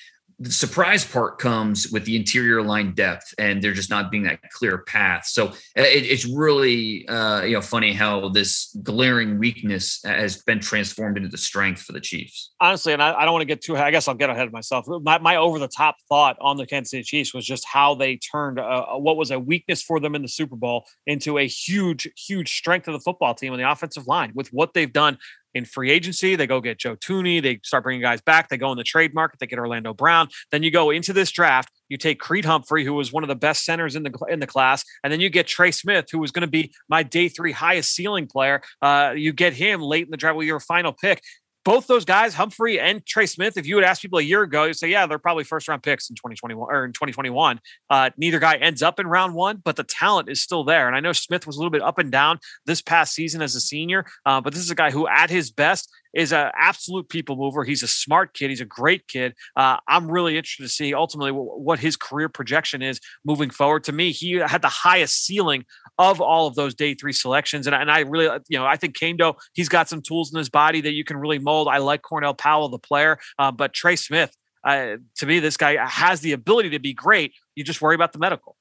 [0.41, 4.41] the surprise part comes with the interior line depth and there just not being that
[4.49, 5.27] clear path.
[5.27, 10.59] So uh, it, it's really uh, you know funny how this glaring weakness has been
[10.59, 12.53] transformed into the strength for the Chiefs.
[12.59, 13.77] Honestly, and I, I don't want to get too.
[13.77, 14.87] I guess I'll get ahead of myself.
[14.87, 18.17] My, my over the top thought on the Kansas City Chiefs was just how they
[18.17, 22.09] turned uh, what was a weakness for them in the Super Bowl into a huge,
[22.17, 25.19] huge strength of the football team on the offensive line with what they've done
[25.53, 26.35] in free agency.
[26.35, 27.41] They go get Joe Thuney.
[27.41, 28.49] They start bringing guys back.
[28.49, 29.39] They go in the trade market.
[29.39, 30.29] They get Orlando Brown.
[30.51, 31.69] Then you go into this draft.
[31.89, 34.47] You take Creed Humphrey, who was one of the best centers in the in the
[34.47, 37.51] class, and then you get Trey Smith, who was going to be my day three
[37.51, 38.61] highest ceiling player.
[38.81, 41.21] Uh, you get him late in the draft with your final pick
[41.63, 44.65] both those guys, Humphrey and Trey Smith, if you would ask people a year ago,
[44.65, 47.59] you'd say, yeah, they're probably first round picks in 2021 or in 2021.
[47.89, 50.87] Uh, neither guy ends up in round one, but the talent is still there.
[50.87, 53.55] And I know Smith was a little bit up and down this past season as
[53.55, 57.09] a senior, uh, but this is a guy who, at his best, is an absolute
[57.09, 57.63] people mover.
[57.63, 58.49] He's a smart kid.
[58.49, 59.33] He's a great kid.
[59.55, 63.83] Uh, I'm really interested to see ultimately what his career projection is moving forward.
[63.85, 65.65] To me, he had the highest ceiling
[65.97, 67.67] of all of those day three selections.
[67.67, 70.49] And, and I really, you know, I think Kaindoh, he's got some tools in his
[70.49, 71.67] body that you can really mold.
[71.67, 75.83] I like Cornell Powell, the player, uh, but Trey Smith, uh, to me, this guy
[75.87, 77.33] has the ability to be great.
[77.55, 78.55] You just worry about the medical.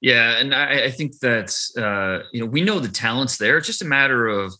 [0.00, 3.58] Yeah, and I, I think that uh, you know we know the talent's there.
[3.58, 4.54] It's just a matter of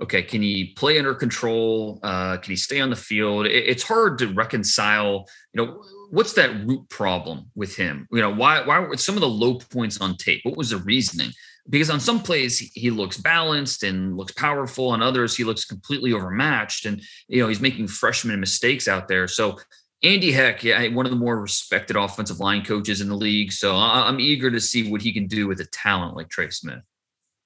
[0.00, 2.00] okay, can he play under control?
[2.02, 3.46] Uh, can he stay on the field?
[3.46, 5.26] It, it's hard to reconcile.
[5.52, 8.06] You know, what's that root problem with him?
[8.12, 10.40] You know, why why were some of the low points on tape?
[10.44, 11.30] What was the reasoning?
[11.68, 16.12] because on some plays he looks balanced and looks powerful on others he looks completely
[16.12, 19.58] overmatched and you know he's making freshman mistakes out there so
[20.02, 23.74] andy heck yeah one of the more respected offensive line coaches in the league so
[23.76, 26.82] i'm eager to see what he can do with a talent like trey smith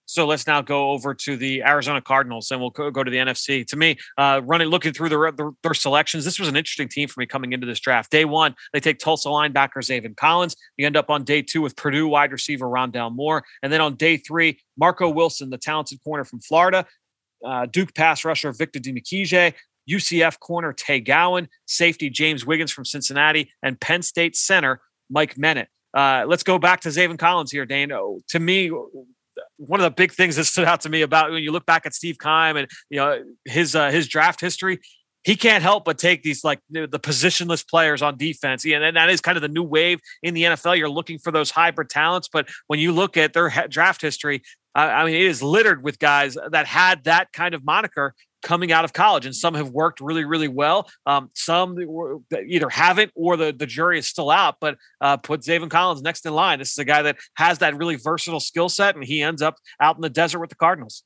[0.09, 3.67] so let's now go over to the Arizona Cardinals, and we'll go, to the NFC.
[3.67, 7.09] To me, uh, running looking through their, their, their selections, this was an interesting team
[7.09, 8.11] for me coming into this draft.
[8.11, 10.57] Day one, they take Tulsa linebacker Zaven Collins.
[10.79, 13.97] You end up on day two with Purdue wide receiver Rondale Moore, and then on
[13.97, 16.87] day three, Marco Wilson, the talented corner from Florida,
[17.45, 19.53] uh, Duke pass rusher Victor Dimukeje,
[19.91, 25.67] UCF corner Tay Gowan, safety James Wiggins from Cincinnati, and Penn State center Mike Menet.
[25.93, 27.93] Uh, let's go back to Zaven Collins here, Dane.
[27.93, 28.71] Oh, to me,
[29.59, 31.85] one of the big things that stood out to me about when you look back
[31.85, 34.81] at Steve Keim and you know his uh, his draft history,
[35.25, 38.65] he can't help but take these like the, positionless players on defense.
[38.65, 40.79] Yeah, and that is kind of the new wave in the NFL.
[40.79, 44.43] You're looking for those hybrid talents, but when you look at their draft history,
[44.75, 48.85] I mean, it is littered with guys that had that kind of moniker coming out
[48.85, 50.89] of college, and some have worked really, really well.
[51.07, 51.77] Um, some
[52.47, 54.57] either haven't, or the the jury is still out.
[54.61, 56.59] But uh, put Zaven Collins next in line.
[56.59, 59.57] This is a guy that has that really versatile skill set, and he ends up
[59.81, 61.05] out in the desert with the Cardinals.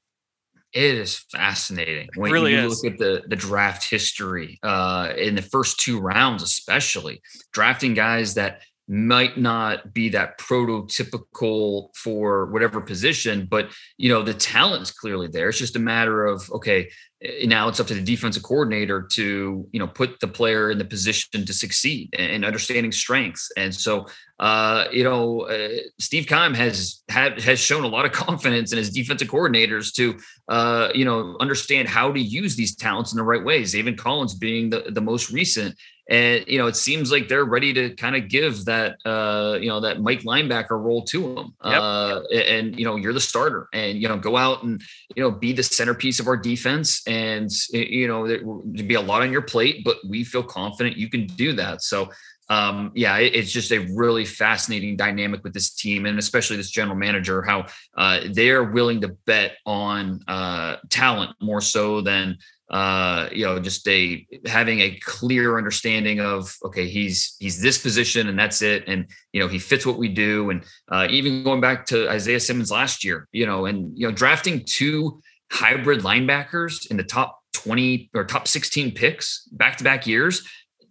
[0.73, 2.83] It is fascinating when it really you is.
[2.83, 7.21] look at the the draft history uh, in the first two rounds, especially
[7.53, 14.35] drafting guys that might not be that prototypical for whatever position, but you know the
[14.35, 15.49] talent is clearly there.
[15.49, 16.91] It's just a matter of okay,
[17.23, 20.79] eh, now it's up to the defensive coordinator to you know put the player in
[20.79, 23.53] the position to succeed and understanding strengths.
[23.57, 24.07] And so
[24.41, 25.69] uh, you know uh,
[26.01, 30.19] Steve Keim has had has shown a lot of confidence in his defensive coordinators to
[30.49, 33.75] uh, you know understand how to use these talents in the right ways.
[33.75, 35.77] Zaven Collins being the the most recent
[36.11, 39.69] and you know it seems like they're ready to kind of give that uh you
[39.69, 41.81] know that Mike linebacker role to them yep.
[41.81, 43.69] uh and you know you're the starter.
[43.73, 44.81] And you know go out and
[45.15, 49.01] you know be the centerpiece of our defense and you know there would be a
[49.01, 51.83] lot on your plate but we feel confident you can do that.
[51.83, 52.11] So
[52.49, 56.71] um, yeah, it, it's just a really fascinating dynamic with this team, and especially this
[56.71, 62.37] general manager, how uh, they're willing to bet on uh, talent more so than
[62.73, 68.29] uh, you know, just a having a clear understanding of okay, he's he's this position
[68.29, 71.61] and that's it, and you know he fits what we do, and uh, even going
[71.61, 76.91] back to Isaiah Simmons last year, you know, and you know drafting two hybrid linebackers
[76.91, 80.43] in the top twenty or top sixteen picks back to back years.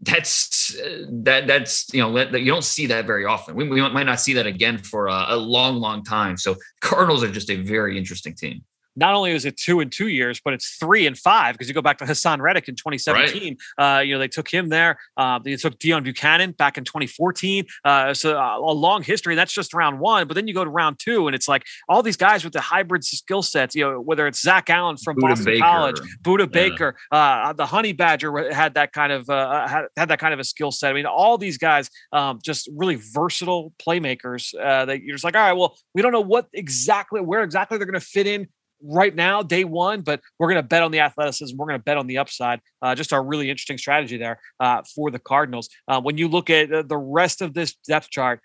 [0.04, 0.76] That's
[1.10, 1.48] that.
[1.48, 3.56] That's you know that, you don't see that very often.
[3.56, 6.38] We, we might not see that again for a, a long, long time.
[6.38, 8.64] So Cardinals are just a very interesting team
[8.96, 11.74] not only is it two in two years, but it's three and five because you
[11.74, 13.58] go back to Haason Reddick in 2017.
[13.78, 13.98] Right.
[13.98, 14.98] Uh, you know, they took him there.
[15.16, 17.66] Uh, they took Deone Bucannon back in 2014.
[17.86, 19.36] Uh, so uh, a long history.
[19.36, 20.28] That's just round one.
[20.28, 22.62] But then you go to round two, and it's like all these guys with the
[22.62, 23.76] hybrid skill sets.
[23.76, 25.64] You know, whether it's Zach Allen from Budda Boston Baker.
[25.64, 26.46] College, Budda yeah.
[26.46, 30.40] Baker, uh, the Honey Badger had that kind of uh, had, had that kind of
[30.40, 30.92] a skill set.
[30.92, 35.42] I mean, all these guys um, just really versatile playmakers that you're just like, all
[35.42, 38.48] right, well, we don't know what exactly where exactly they're going to fit in
[38.84, 41.56] right now, day one, but we're going to bet on the athleticism.
[41.58, 42.62] We're going to bet on the upside.
[42.82, 45.70] Uh, just a really interesting strategy there uh, for the Cardinals.
[45.88, 48.42] Uh, when you look at the rest of this depth chart,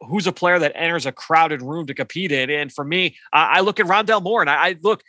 [0.00, 2.50] who's a player that enters a crowded room to compete in?
[2.50, 5.02] And for me, I, I look at Rondale Moore and I, I look,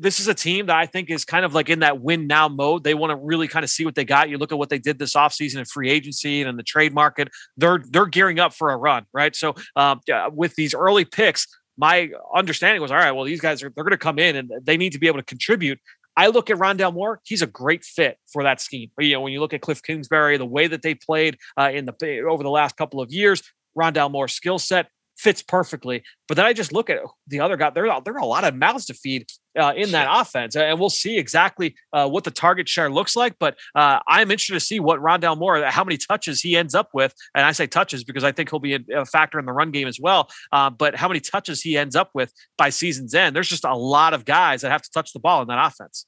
[0.00, 2.48] this is a team that I think is kind of like in that win now
[2.48, 2.84] mode.
[2.84, 4.30] They want to really kind of see what they got.
[4.30, 6.94] You look at what they did this offseason in free agency and in the trade
[6.94, 7.28] market.
[7.56, 9.34] They're they're gearing up for a run, right?
[9.34, 11.48] So um, with these early picks,
[11.78, 13.12] my understanding was all right.
[13.12, 15.20] Well, these guys are they're going to come in and they need to be able
[15.20, 15.78] to contribute.
[16.16, 18.90] I look at Rondale Moore; he's a great fit for that scheme.
[18.98, 21.86] You know, when you look at Cliff Kingsbury, the way that they played uh, in
[21.86, 23.42] the over the last couple of years,
[23.78, 26.02] Rondale Moore's skill set fits perfectly.
[26.26, 27.70] But then I just look at the other guy.
[27.70, 29.26] There, there are a lot of mouths to feed
[29.58, 33.36] uh, in that offense, and we'll see exactly uh, what the target share looks like.
[33.38, 36.90] But uh, I'm interested to see what Rondale Moore, how many touches he ends up
[36.94, 39.52] with, and I say touches because I think he'll be a, a factor in the
[39.52, 40.28] run game as well.
[40.52, 43.34] Uh, but how many touches he ends up with by season's end?
[43.34, 46.06] There's just a lot of guys that have to touch the ball in that offense.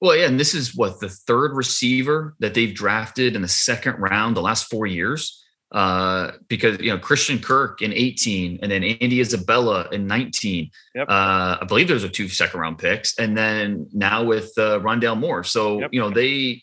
[0.00, 4.00] Well, yeah, and this is what the third receiver that they've drafted in the second
[4.00, 5.41] round the last four years
[5.72, 10.70] uh, because you know Christian Kirk in 18, and then Andy Isabella in 19.
[10.94, 11.08] Yep.
[11.08, 15.18] Uh, I believe those are two second round picks, and then now with uh, Rondale
[15.18, 15.44] Moore.
[15.44, 15.90] So yep.
[15.92, 16.62] you know they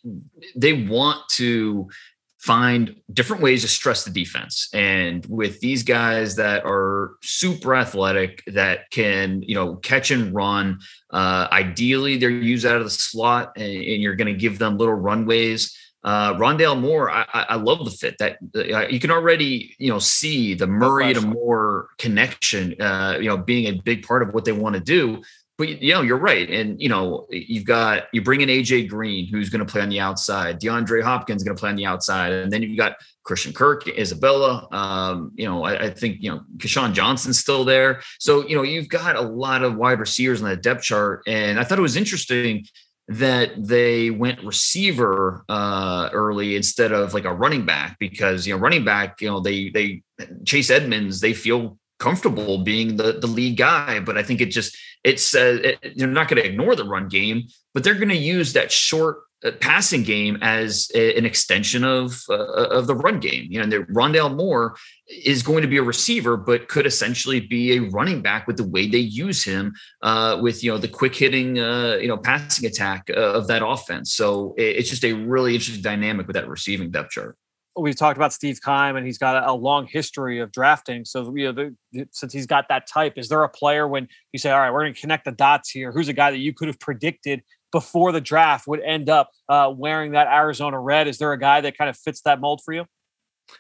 [0.56, 1.90] they want to
[2.38, 8.44] find different ways to stress the defense, and with these guys that are super athletic
[8.46, 10.80] that can you know catch and run.
[11.10, 14.78] Uh, ideally, they're used out of the slot, and, and you're going to give them
[14.78, 15.76] little runways.
[16.04, 20.00] Uh, Rondale Moore, I, I, love the fit that uh, you can already, you know,
[20.00, 24.46] see the Murray to Moore connection, uh, you know, being a big part of what
[24.46, 25.22] they want to do.
[25.58, 29.28] But you know, you're right, and you know, you've got you bring in AJ Green,
[29.28, 30.62] who's going to play on the outside.
[30.62, 34.70] DeAndre Hopkins going to play on the outside, and then you've got Christian Kirk, Isabella.
[34.72, 38.02] Um, you know, I, I, think you know KeeSean Johnson's still there.
[38.20, 41.60] So you know, you've got a lot of wide receivers on the depth chart, and
[41.60, 42.66] I thought it was interesting
[43.10, 48.60] that they went receiver uh, early instead of like a running back because you know
[48.60, 50.04] running back you know they they
[50.46, 54.78] Chase Edmonds they feel comfortable being the the lead guy but I think it just
[55.04, 58.16] it's uh, it, they're not going to ignore the run game but they're going to
[58.16, 59.22] use that short
[59.62, 63.48] passing game as a, an extension of uh, of the run game.
[63.50, 64.76] You know, the Rondale Moore
[65.08, 68.68] is going to be a receiver, but could essentially be a running back with the
[68.68, 72.66] way they use him, uh, with you know the quick hitting, uh, you know, passing
[72.66, 74.14] attack uh, of that offense.
[74.14, 77.38] So it, it's just a really interesting dynamic with that receiving depth chart.
[77.78, 81.06] We've talked about Steve Keim, and he's got a, long history of drafting.
[81.06, 84.40] So, you know, the, since he's got that type, is there a player when you
[84.40, 85.94] say, "All right, we're going to connect the dots here"?
[85.94, 87.42] Who's a guy that you could have predicted
[87.72, 91.08] before the draft would end up uh, wearing that Arizona red.
[91.08, 92.86] Is there a guy that kind of fits that mold for you?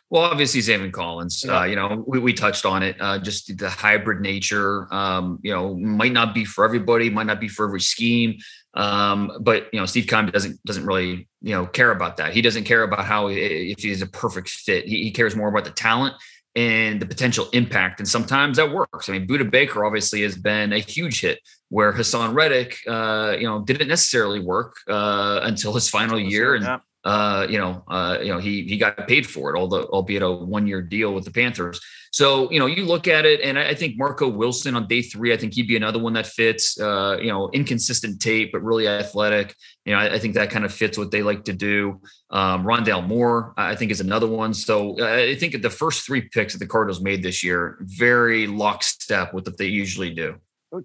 [0.09, 1.43] Well, obviously Zaven Collins.
[1.43, 1.59] Yeah.
[1.59, 2.95] Uh, you know, we, we touched on it.
[2.99, 4.91] Uh, just the hybrid nature.
[4.93, 8.37] Um, you know, might not be for everybody, might not be for every scheme.
[8.75, 12.33] Um, but you know, Steve Keim doesn't doesn't really you know care about that.
[12.33, 14.85] He doesn't care about how if he's a perfect fit.
[14.85, 16.15] He, he cares more about the talent
[16.59, 18.01] and the potential impact.
[18.01, 19.07] And sometimes that works.
[19.07, 21.39] I mean, Budda Baker obviously has been a huge hit
[21.69, 26.55] where Haason Reddick, uh, you know, didn't necessarily work uh, until his final year.
[26.55, 26.79] And, yeah.
[27.05, 30.31] Uh, you know, uh, you know, he, he got paid for it, although, albeit a
[30.31, 31.79] one year deal with the Panthers.
[32.11, 35.31] So, you know, you look at it, and I think Marco Wilson on day three,
[35.31, 38.87] I think he'd be another one that fits, uh, you know, inconsistent tape, but really
[38.87, 39.55] athletic.
[39.85, 42.01] You know, I, I think that kind of fits what they like to do.
[42.31, 44.53] Um, Rondale Moore, I think, is another one.
[44.53, 48.47] So uh, I think the first three picks that the Cardinals made this year, very
[48.47, 50.35] lockstep with what they usually do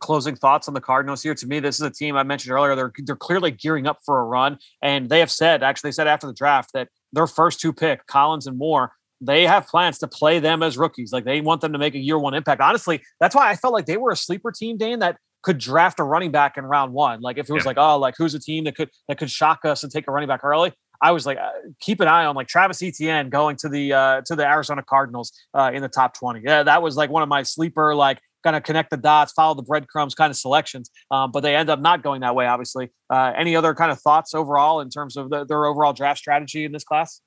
[0.01, 1.35] closing thoughts on the Cardinals here.
[1.35, 2.75] To me, this is a team I mentioned earlier.
[2.75, 6.07] They're they're clearly gearing up for a run, and they have said actually they said
[6.07, 10.09] after the draft that their first two pick, Collins and Moore, they have plans to
[10.09, 11.13] play them as rookies.
[11.13, 12.61] Like they want them to make a year one impact.
[12.61, 16.01] Honestly, that's why I felt like they were a sleeper team, Dane, that could draft
[16.01, 17.21] a running back in round one.
[17.21, 17.69] Like if it was yeah.
[17.69, 20.11] like, oh, like who's a team that could that could shock us and take a
[20.11, 20.73] running back early.
[21.03, 24.21] I was like, uh, keep an eye on like Travis Etienne going to the uh,
[24.23, 26.41] to the Arizona Cardinals uh, in the top twenty.
[26.43, 29.55] Yeah, that was like one of my sleeper like kind of connect the dots, follow
[29.55, 30.91] the breadcrumbs kind of selections.
[31.11, 32.47] Um, but they end up not going that way.
[32.47, 36.19] Obviously, uh, any other kind of thoughts overall in terms of the, their overall draft
[36.19, 37.21] strategy in this class?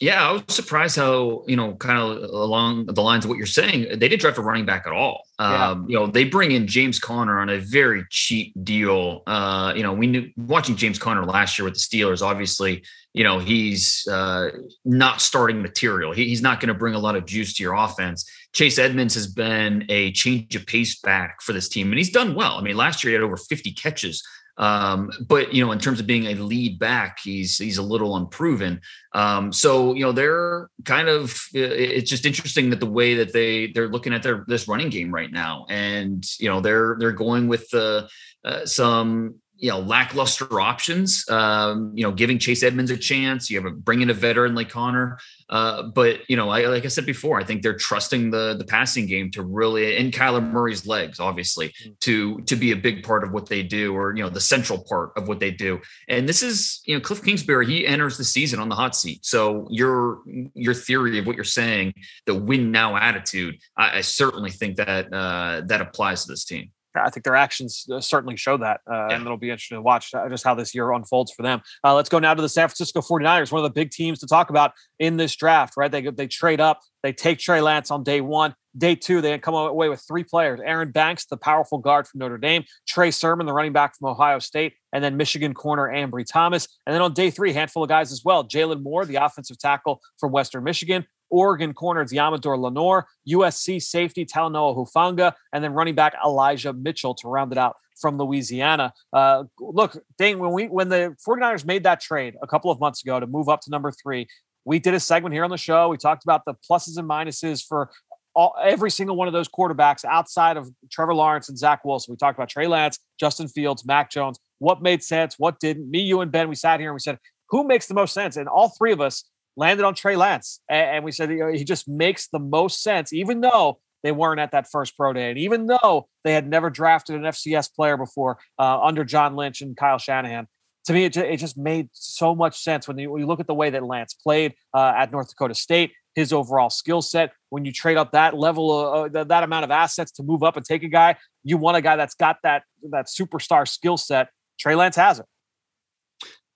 [0.00, 3.46] Yeah, I was surprised how you know, kind of along the lines of what you're
[3.46, 5.24] saying, they didn't draft a running back at all.
[5.38, 5.70] Yeah.
[5.70, 9.22] Um, you know, they bring in James Conner on a very cheap deal.
[9.26, 12.22] Uh, you know, we knew watching James Conner last year with the Steelers.
[12.22, 12.82] Obviously,
[13.14, 14.50] you know he's uh,
[14.84, 16.12] not starting material.
[16.12, 18.28] He, he's not going to bring a lot of juice to your offense.
[18.52, 22.34] Chase Edmonds has been a change of pace back for this team, and he's done
[22.34, 22.56] well.
[22.56, 24.22] I mean, last year he had over 50 catches
[24.58, 28.16] Um, but you know, in terms of being a lead back, he's he's a little
[28.16, 28.80] unproven.
[29.14, 33.68] Um, so you know, they're kind of it's just interesting that the way that they
[33.68, 37.48] they're looking at their this running game right now, and you know, they're they're going
[37.48, 38.06] with uh,
[38.44, 41.24] uh, some you know lackluster options.
[41.30, 43.48] Um, you know, giving Chase Edmonds a chance.
[43.48, 45.18] You have a bring in a veteran like Conner.
[45.48, 48.64] Uh, but you know, I, like I said before, I think they're trusting the the
[48.64, 51.98] passing game to really and Kyler Murray's legs, obviously, mm.
[52.00, 54.82] to to be a big part of what they do, or you know, the central
[54.82, 55.80] part of what they do.
[56.08, 57.66] And this is you know, Cliff Kingsbury.
[57.66, 59.24] He enters the season on the hot seat.
[59.24, 60.22] So your
[60.54, 61.94] your theory of what you're saying,
[62.26, 66.72] the win now attitude, I, I certainly think that uh, that applies to this team.
[66.94, 68.80] I think their actions uh, certainly show that.
[68.90, 69.14] Uh, yeah.
[69.14, 71.62] And it'll be interesting to watch uh, just how this year unfolds for them.
[71.84, 74.26] Uh, let's go now to the San Francisco 49ers, one of the big teams to
[74.26, 75.90] talk about in this draft, right?
[75.90, 78.54] They, they trade up, they take Trey Lance on day one.
[78.76, 82.38] Day two, they come away with three players Aaron Banks, the powerful guard from Notre
[82.38, 86.66] Dame, Trey Sermon, the running back from Ohio State, and then Michigan corner Ambry Thomas.
[86.86, 90.00] And then on day three, handful of guys as well Jaylon Moore, the offensive tackle
[90.18, 93.06] from Western Michigan, Oregon corner Deommodore Lenoir.
[93.28, 98.18] USC safety Talanoa Hufanga, and then running back Elijah Mitchell to round it out from
[98.18, 98.92] Louisiana.
[99.12, 103.02] Uh, look, Dane, when we when the 49ers made that trade a couple of months
[103.02, 104.28] ago to move up to number three,
[104.64, 105.88] we did a segment here on the show.
[105.88, 107.90] We talked about the pluses and minuses for
[108.34, 112.12] all, every single one of those quarterbacks outside of Trevor Lawrence and Zach Wilson.
[112.12, 115.90] We talked about Trey Lance, Justin Fields, Mac Jones, what made sense, what didn't.
[115.90, 117.18] Me, you, and Ben, we sat here and we said,
[117.50, 118.36] who makes the most sense?
[118.36, 119.24] And all three of us
[119.56, 120.60] landed on Trey Lance.
[120.68, 124.40] And, we said you know, he just makes the most sense, even though they weren't
[124.40, 125.30] at that first pro day.
[125.30, 129.62] And even though they had never drafted an FCS player before uh, under John Lynch
[129.62, 130.48] and Kyle Shanahan,
[130.86, 133.38] to me, it, just, it just made so much sense when you, when you look
[133.38, 137.32] at the way that Lance played uh, at North Dakota State, his overall skill set.
[137.50, 140.56] When you trade up that level, of, uh, that amount of assets to move up
[140.56, 144.28] and take a guy, you want a guy that's got that that superstar skill set.
[144.58, 145.26] Trey Lance has it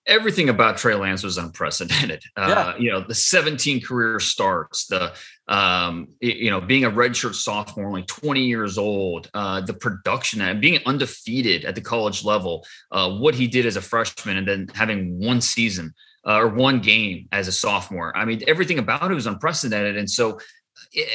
[0.07, 2.23] everything about Trey Lance was unprecedented.
[2.37, 2.77] Uh, yeah.
[2.79, 5.15] You know, the 17 career starts, the
[5.49, 10.61] um, you know, being a redshirt sophomore, only 20 years old, uh, the production and
[10.61, 14.69] being undefeated at the college level, uh, what he did as a freshman, and then
[14.75, 15.95] having one season
[16.27, 18.15] uh, or one game as a sophomore.
[18.17, 20.39] I mean, everything about it was unprecedented, and so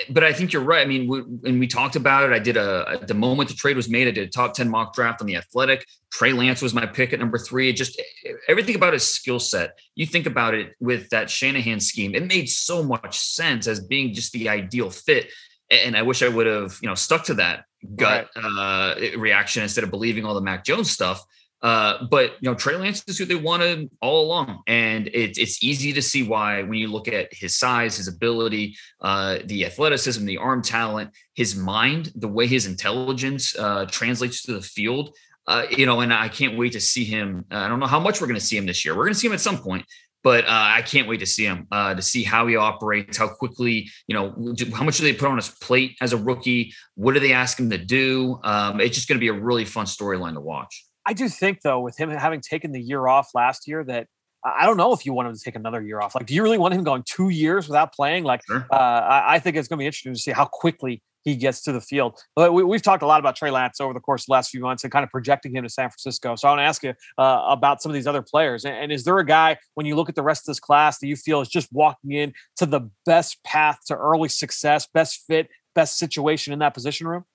[0.09, 0.81] but I think you're right.
[0.81, 3.75] I mean, we, when we talked about it, I did a the moment the trade
[3.75, 5.85] was made, I did a top ten mock draft on the Athletic.
[6.11, 7.69] Trey Lance was my pick at number three.
[7.69, 8.01] It just
[8.47, 9.77] everything about his skill set.
[9.95, 14.13] You think about it with that Shanahan scheme, it made so much sense as being
[14.13, 15.31] just the ideal fit.
[15.69, 17.63] And I wish I would have, you know, stuck to that
[17.95, 18.95] gut right.
[18.95, 21.23] uh, reaction instead of believing all the Mac Jones stuff.
[21.61, 25.63] Uh, but you know, Trey Lance is who they wanted all along, and it's it's
[25.63, 30.25] easy to see why when you look at his size, his ability, uh, the athleticism,
[30.25, 35.15] the arm talent, his mind, the way his intelligence uh, translates to the field.
[35.47, 37.45] Uh, you know, and I can't wait to see him.
[37.51, 38.95] I don't know how much we're going to see him this year.
[38.95, 39.85] We're going to see him at some point,
[40.23, 43.27] but uh, I can't wait to see him uh, to see how he operates, how
[43.27, 46.73] quickly, you know, how much do they put on his plate as a rookie?
[46.95, 48.39] What do they ask him to do?
[48.43, 50.85] Um, it's just going to be a really fun storyline to watch.
[51.05, 54.07] I do think though, with him having taken the year off last year, that
[54.43, 56.15] I don't know if you want him to take another year off.
[56.15, 58.23] Like, do you really want him going two years without playing?
[58.23, 58.65] Like, sure.
[58.71, 61.61] uh, I, I, think it's going to be interesting to see how quickly he gets
[61.63, 62.19] to the field.
[62.35, 64.49] But we, have talked a lot about Trey Lance over the course of the last
[64.49, 66.35] few months and kind of projecting him to San Francisco.
[66.35, 68.65] So I want to ask you uh, about some of these other players.
[68.65, 70.99] And, and, is there a guy when you look at the rest of this class
[70.99, 75.23] that you feel is just walking in to the best path to early success, best
[75.27, 77.25] fit, best situation in that position room?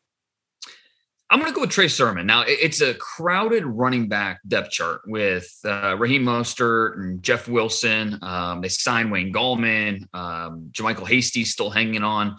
[1.29, 2.25] I'm going to go with Trey Sermon.
[2.25, 8.19] Now, it's a crowded running back depth chart with uh, Raheem Mostert and Jeff Wilson.
[8.23, 12.37] Um, they signed Wayne Gallman, um, JaMycal Hasty still hanging on.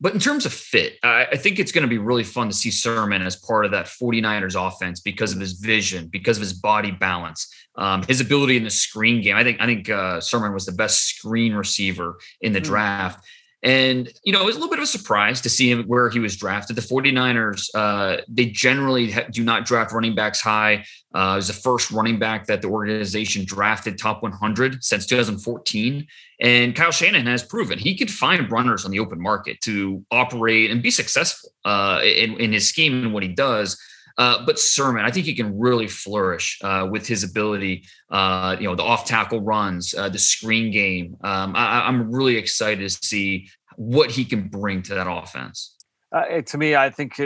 [0.00, 2.54] But in terms of fit, I, I think it's going to be really fun to
[2.54, 6.54] see Sermon as part of that 49ers offense because of his vision, because of his
[6.54, 9.36] body balance, um, his ability in the screen game.
[9.36, 12.70] I think I think uh, Sermon was the best screen receiver in the mm-hmm.
[12.70, 13.26] draft.
[13.62, 16.08] And, you know, it was a little bit of a surprise to see him where
[16.08, 16.76] he was drafted.
[16.76, 20.84] The 49ers, uh, they generally do not draft running backs high.
[21.14, 26.06] Uh, it was the first running back that the organization drafted top 100 since 2014.
[26.40, 30.70] And Kyle Shanahan has proven he could find runners on the open market to operate
[30.70, 33.78] and be successful uh, in, in his scheme and what he does.
[34.18, 37.84] Uh, but Sermon, I think he can really flourish uh, with his ability.
[38.10, 41.16] Uh, you know, the off tackle runs, uh, the screen game.
[41.22, 45.76] Um, I, am really excited to see what he can bring to that offense.
[46.12, 47.20] Uh, to me, I think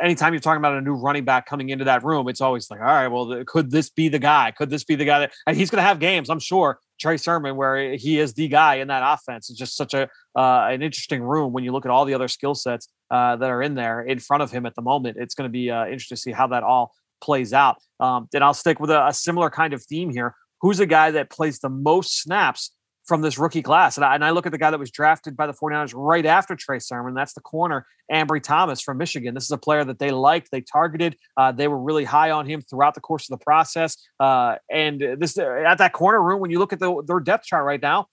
[0.00, 2.80] anytime you're talking about a new running back coming into that room, it's always like,
[2.80, 4.52] all right, well, could this be the guy?
[4.52, 6.30] Could this be the guy that and he's going to have games?
[6.30, 9.50] I'm sure Trey Sermon, where he is the guy in that offense.
[9.50, 12.28] It's just such a uh, an interesting room when you look at all the other
[12.28, 15.16] skill sets uh, that are in there in front of him at the moment.
[15.18, 17.76] It's going to be uh, interesting to see how that all plays out.
[17.98, 20.34] Um, then I'll stick with a, a similar kind of theme here.
[20.60, 22.70] Who's a guy that plays the most snaps
[23.04, 23.96] from this rookie class.
[23.96, 26.24] And I, and I, look at the guy that was drafted by the 49ers right
[26.24, 27.14] after Trey Sermon.
[27.14, 29.34] That's the corner, Ambry Thomas from Michigan.
[29.34, 31.16] This is a player that they liked, they targeted.
[31.36, 33.96] Uh, they were really high on him throughout the course of the process.
[34.20, 37.64] Uh, and this at that corner room, when you look at the, their depth chart
[37.64, 38.06] right now,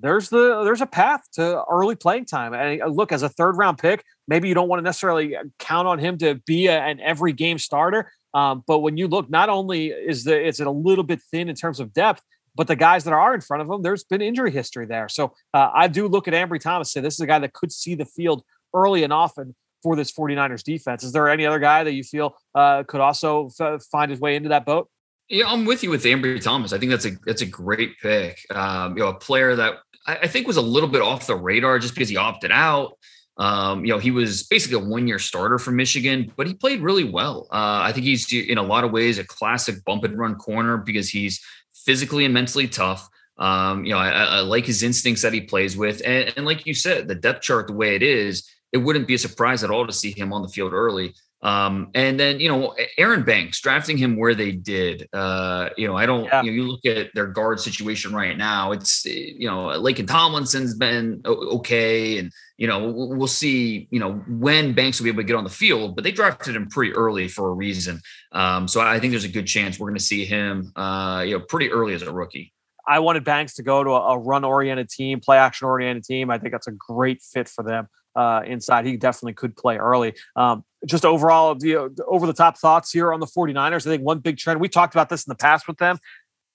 [0.00, 2.52] there's the there's a path to early playing time.
[2.52, 5.86] And uh, look, as a third round pick, maybe you don't want to necessarily count
[5.86, 8.10] on him to be a, an every game starter.
[8.32, 11.54] Um, but when you look, not only is the it's a little bit thin in
[11.54, 12.22] terms of depth,
[12.54, 15.08] but the guys that are in front of him, there's been injury history there.
[15.08, 16.92] So uh, I do look at Ambry Thomas.
[16.92, 18.42] Say this is a guy that could see the field
[18.72, 21.04] early and often for this 49ers defense.
[21.04, 24.36] Is there any other guy that you feel uh, could also f- find his way
[24.36, 24.88] into that boat?
[25.28, 26.72] Yeah, I'm with you with Ambry Thomas.
[26.72, 28.40] I think that's a that's a great pick.
[28.50, 29.74] Um, you know, a player that
[30.06, 32.98] I, I think was a little bit off the radar just because he opted out.
[33.36, 36.80] Um, you know, he was basically a one year starter for Michigan, but he played
[36.80, 37.48] really well.
[37.50, 40.76] Uh, I think he's in a lot of ways a classic bump and run corner
[40.76, 41.42] because he's
[41.84, 43.08] physically and mentally tough.
[43.36, 46.02] Um, you know, I, I, like his instincts that he plays with.
[46.04, 49.14] And, and, like you said, the depth chart, the way it is, it wouldn't be
[49.14, 51.14] a surprise at all to see him on the field early.
[51.44, 55.94] Um, and then, you know, Aaron Banks drafting him where they did, uh, you know,
[55.94, 56.42] I don't, yeah.
[56.42, 60.74] you, know, you look at their guard situation right now, it's, you know, Laken Tomlinson's
[60.74, 62.16] been okay.
[62.16, 65.44] And, you know, we'll see, you know, when Banks will be able to get on
[65.44, 68.00] the field, but they drafted him pretty early for a reason.
[68.32, 71.38] Um, so I think there's a good chance we're going to see him, uh, you
[71.38, 72.54] know, pretty early as a rookie.
[72.88, 76.30] I wanted Banks to go to a, a run oriented team, play action oriented team.
[76.30, 78.86] I think that's a great fit for them uh, inside.
[78.86, 80.14] He definitely could play early.
[80.36, 83.86] Um, just overall, the over the top thoughts here on the 49ers.
[83.86, 85.98] I think one big trend, we talked about this in the past with them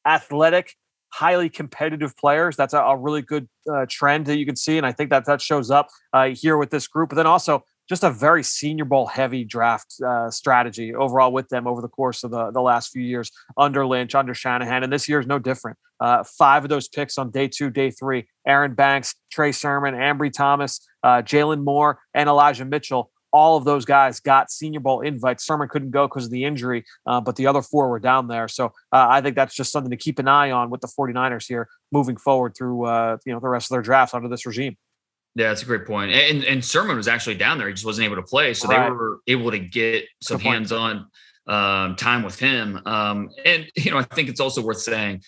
[0.06, 0.76] athletic,
[1.10, 2.56] highly competitive players.
[2.56, 4.78] That's a, a really good uh, trend that you can see.
[4.78, 7.10] And I think that that shows up uh, here with this group.
[7.10, 11.68] But then also, just a very senior bowl heavy draft uh, strategy overall with them
[11.68, 14.84] over the course of the, the last few years under Lynch, under Shanahan.
[14.84, 15.78] And this year is no different.
[16.00, 20.32] Uh, five of those picks on day two, day three Aaron Banks, Trey Sermon, Ambry
[20.32, 23.12] Thomas, uh, Jaylon Moore, and Elijah Mitchell.
[23.32, 25.46] All of those guys got Senior Bowl invites.
[25.46, 28.48] Sermon couldn't go because of the injury, uh, but the other four were down there.
[28.48, 31.46] So uh, I think that's just something to keep an eye on with the 49ers
[31.48, 34.78] here moving forward through uh, you know the rest of their drafts under this regime.
[35.36, 36.12] Yeah, that's a great point.
[36.12, 38.86] And and Sermon was actually down there; he just wasn't able to play, so right.
[38.86, 41.08] they were able to get some hands-on
[41.48, 42.82] um, time with him.
[42.86, 45.22] Um, and you know, I think it's also worth saying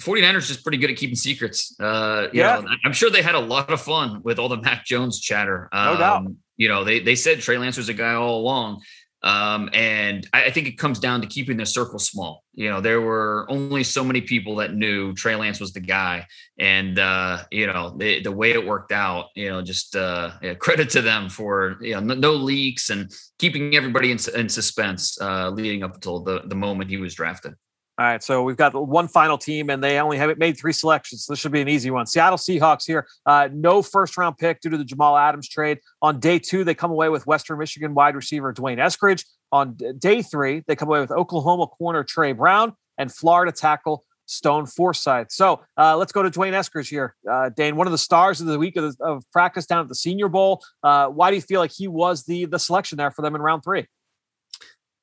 [0.00, 1.76] 49ers just pretty good at keeping secrets.
[1.80, 4.84] Uh, yeah, know, I'm sure they had a lot of fun with all the Mac
[4.84, 5.68] Jones chatter.
[5.72, 6.16] Um, no doubt.
[6.16, 8.82] Um, you know, they they said Trey Lance was a guy all along,
[9.24, 12.42] um, and I, I, think it comes down to keeping the circle small.
[12.54, 16.26] You know, there were only so many people that knew Trey Lance was the guy,
[16.58, 19.26] and uh, you know the, the way it worked out.
[19.36, 23.12] You know, just uh, yeah, credit to them for you know no, no leaks and
[23.38, 27.54] keeping everybody in, in suspense uh, leading up until the the moment he was drafted.
[28.02, 31.24] All right, so we've got one final team, and they only have made three selections.
[31.24, 32.04] So this should be an easy one.
[32.04, 35.78] Seattle Seahawks here, uh, no first round pick due to the Jamal Adams trade.
[36.02, 39.24] On day two, they come away with Western Michigan wide receiver D'Wayne Eskridge.
[39.52, 44.66] On day three, they come away with Oklahoma corner Tre Brown and Florida tackle Stone
[44.66, 45.28] Forsythe.
[45.30, 47.14] So uh, let's go to D'Wayne Eskridge here.
[47.30, 49.88] Uh, Dane, one of the stars of the week of, the, of practice down at
[49.88, 50.60] the Senior Bowl.
[50.82, 53.40] Uh, why do you feel like he was the the selection there for them in
[53.40, 53.86] round three?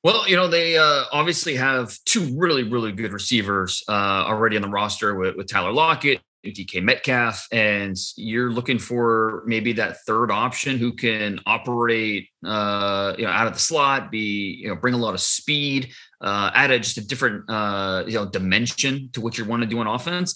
[0.02, 4.62] Well, you know, they uh, obviously have two really, really good receivers uh, already on
[4.62, 10.30] the roster with, with Tyler Lockett, DK Metcalf, and you're looking for maybe that third
[10.30, 14.94] option who can operate, uh, you know, out of the slot, be, you know, bring
[14.94, 15.92] a lot of speed,
[16.22, 19.68] uh, add a, just a different, uh, you know, dimension to what you want to
[19.68, 20.34] do on offense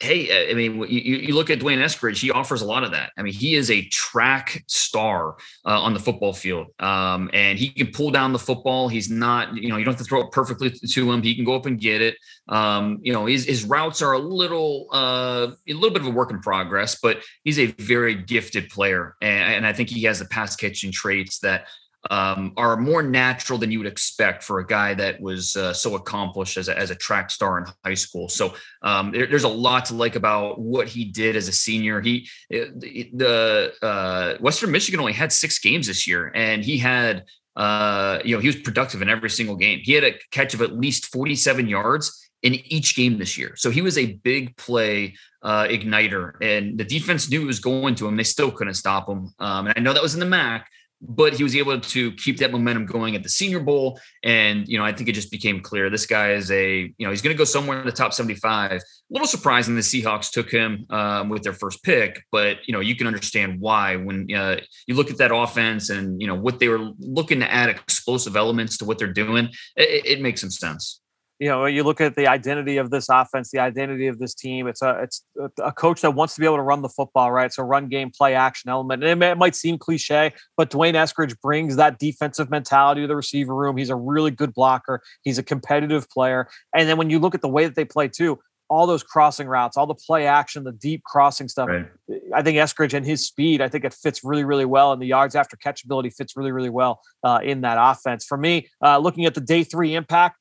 [0.00, 3.10] hey, I mean, you, you look at D'Wayne Eskridge, he offers a lot of that.
[3.18, 5.36] I mean, he is a track star
[5.66, 8.88] uh, on the football field, um, and he can pull down the football.
[8.88, 11.22] He's not, you know, you don't have to throw it perfectly to him.
[11.22, 12.16] He can go up and get it.
[12.48, 16.10] Um, you know, his, his routes are a little, uh, a little bit of a
[16.10, 20.20] work in progress, but he's a very gifted player, and, and I think he has
[20.20, 21.66] the pass catching traits that
[22.10, 25.94] um, are more natural than you would expect for a guy that was uh, so
[25.94, 28.28] accomplished as a, as a track star in high school.
[28.28, 32.00] So um, there, there's a lot to like about what he did as a senior.
[32.00, 37.24] He uh, the uh, Western Michigan only had six games this year, and he had
[37.56, 39.80] uh, you know he was productive in every single game.
[39.82, 43.54] He had a catch of at least 47 yards in each game this year.
[43.56, 47.96] So he was a big play uh, igniter, and the defense knew it was going
[47.96, 48.16] to him.
[48.16, 49.32] They still couldn't stop him.
[49.40, 50.68] Um, and I know that was in the MAC,
[51.00, 54.00] but he was able to keep that momentum going at the Senior Bowl.
[54.24, 57.10] And, you know, I think it just became clear this guy is a, you know,
[57.10, 58.72] he's going to go somewhere in the top 75.
[58.72, 58.80] A
[59.10, 62.96] little surprising the Seahawks took him um, with their first pick, but, you know, you
[62.96, 66.68] can understand why when uh, you look at that offense and, you know, what they
[66.68, 71.00] were looking to add explosive elements to what they're doing, it, it makes some sense
[71.38, 74.66] you know, you look at the identity of this offense, the identity of this team.
[74.66, 75.24] It's a it's
[75.62, 77.52] a coach that wants to be able to run the football, right?
[77.52, 79.02] So run game, play action element.
[79.02, 83.06] And it, may, it might seem cliche, but D'Wayne Eskridge brings that defensive mentality to
[83.06, 83.76] the receiver room.
[83.76, 85.00] He's a really good blocker.
[85.22, 86.48] He's a competitive player.
[86.74, 89.46] And then when you look at the way that they play too, all those crossing
[89.46, 91.68] routes, all the play action, the deep crossing stuff.
[91.68, 91.86] Right.
[92.34, 94.92] I think Eskridge and his speed, I think it fits really, really well.
[94.92, 98.24] And the yards after catchability fits really, really well uh, in that offense.
[98.26, 100.36] For me, uh, looking at the day three impact,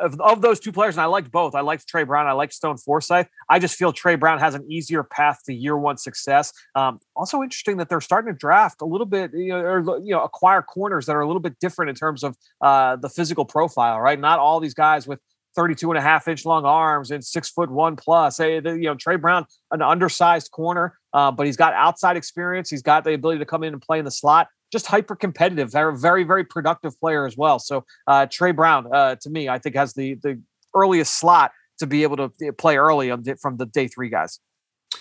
[0.00, 1.54] of, of those two players, and I liked both.
[1.54, 2.26] I liked Tre Brown.
[2.26, 3.26] I liked Stone Forsythe.
[3.48, 6.52] I just feel Tre Brown has an easier path to year one success.
[6.74, 10.12] Um, also interesting that they're starting to draft a little bit, you know, or you
[10.12, 13.44] know, acquire corners that are a little bit different in terms of uh, the physical
[13.44, 14.00] profile.
[14.00, 15.20] Right, not all these guys with
[15.56, 18.38] 32 and a half inch long arms and six foot one plus.
[18.38, 22.70] Hey, you know, Tre Brown, an undersized corner, uh, but he's got outside experience.
[22.70, 25.70] He's got the ability to come in and play in the slot just hyper competitive.
[25.70, 27.58] They're a very, very productive player as well.
[27.58, 30.40] So uh, Tre Brown, uh, to me, I think has the the
[30.74, 34.38] earliest slot to be able to play early on from the day three guys.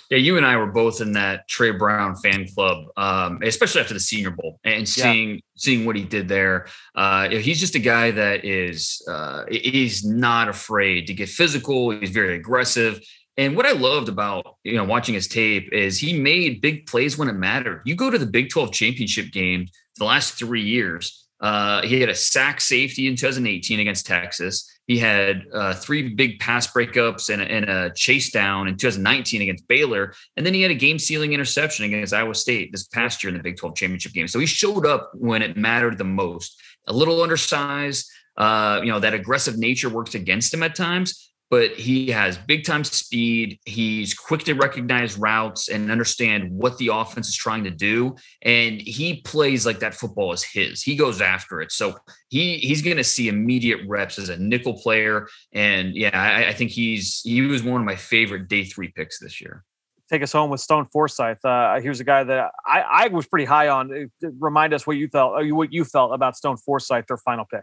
[0.10, 3.94] Yeah, you and I were both in that Tre Brown fan club, um, especially after
[3.94, 5.40] the Senior Bowl, and seeing yeah.
[5.56, 6.68] seeing what he did there.
[6.96, 11.92] Uh, he's just a guy that is uh, he's not afraid to get physical.
[11.92, 13.02] He's very aggressive.
[13.40, 17.18] And what I loved about you know watching his tape is he made big plays
[17.18, 17.82] when it mattered.
[17.86, 19.68] You go to the Big 12 championship game
[19.98, 21.26] the last three years.
[21.40, 24.70] Uh, he had a sack safety in 2018 against Texas.
[24.88, 29.44] He had uh, three big pass breakups and a, and a, chase down in 2019
[29.44, 33.30] against Baylor, and then he had a game-sealing interception against Iowa State this past year
[33.30, 34.28] in the Big 12 championship game.
[34.28, 36.60] So he showed up when it mattered the most.
[36.88, 41.72] A little undersized, uh, you know, that aggressive nature works against him at times, but
[41.72, 43.60] he has big time speed.
[43.66, 48.16] He's quick to recognize routes and understand what the offense is trying to do.
[48.44, 50.82] And he plays like that football is his.
[50.82, 51.72] He goes after it.
[51.72, 51.96] So
[52.30, 55.28] he he's going to see immediate reps as a nickel player.
[55.52, 59.20] And yeah, I, I, think he's he was one of my favorite day three picks
[59.20, 59.64] this year.
[60.10, 61.38] Take us home with Stone Forsythe.
[61.44, 64.10] Uh, here's a guy that I, I was pretty high on.
[64.40, 67.62] Remind us what you felt, what you felt about Stone Forsythe, their final pick.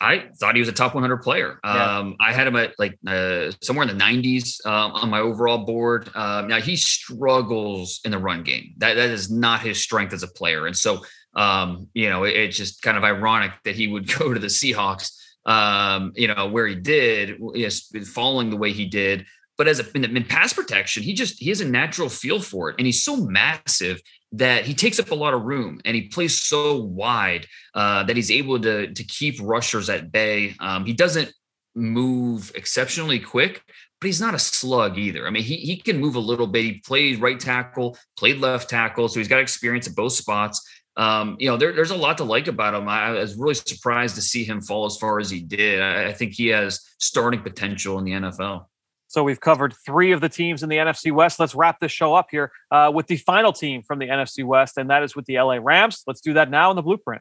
[0.00, 1.60] I thought he was a top 100 player.
[1.62, 1.98] Yeah.
[1.98, 5.58] Um, I had him at like uh, somewhere in the 90s um, on my overall
[5.58, 6.10] board.
[6.14, 8.72] Um, now he struggles in the run game.
[8.78, 12.34] That that is not his strength as a player, and so um, you know it,
[12.34, 15.12] it's just kind of ironic that he would go to the Seahawks.
[15.44, 19.26] Um, you know where he did, yes, following the way he did.
[19.58, 22.70] But as a in, in pass protection, he just he has a natural feel for
[22.70, 24.00] it, and he's so massive
[24.32, 28.16] that he takes up a lot of room and he plays so wide uh, that
[28.16, 30.54] he's able to to keep rushers at bay.
[30.60, 31.32] Um, he doesn't
[31.74, 33.62] move exceptionally quick,
[34.00, 35.26] but he's not a slug either.
[35.26, 36.64] I mean, he he can move a little bit.
[36.64, 40.66] He played right tackle, played left tackle, so he's got experience at both spots.
[40.96, 42.88] Um, you know, there, there's a lot to like about him.
[42.88, 45.80] I, I, was really surprised to see him fall as far as he did.
[45.80, 48.66] I, I think he has starting potential in the NFL.
[49.10, 51.40] So we've covered three of the teams in the NFC West.
[51.40, 54.78] Let's wrap this show up here uh, with the final team from the NFC West,
[54.78, 56.04] and that is with the LA Rams.
[56.06, 57.20] Let's do that now in the blueprint.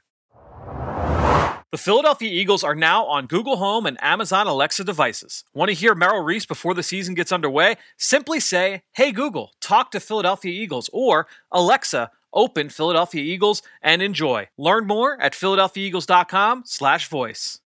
[1.72, 5.44] The Philadelphia Eagles are now on Google Home and Amazon Alexa devices.
[5.52, 7.78] Want to hear Merrill Reese before the season gets underway?
[7.98, 14.48] Simply say, Hey Google, talk to Philadelphia Eagles, or Alexa, open Philadelphia Eagles and enjoy.
[14.60, 17.60] Learn more at philadelphiaeagles.com/voice.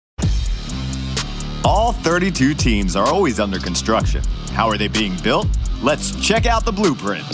[1.64, 4.22] All 32 teams are always under construction.
[4.52, 5.46] How are they being built?
[5.82, 7.24] Let's check out the blueprint.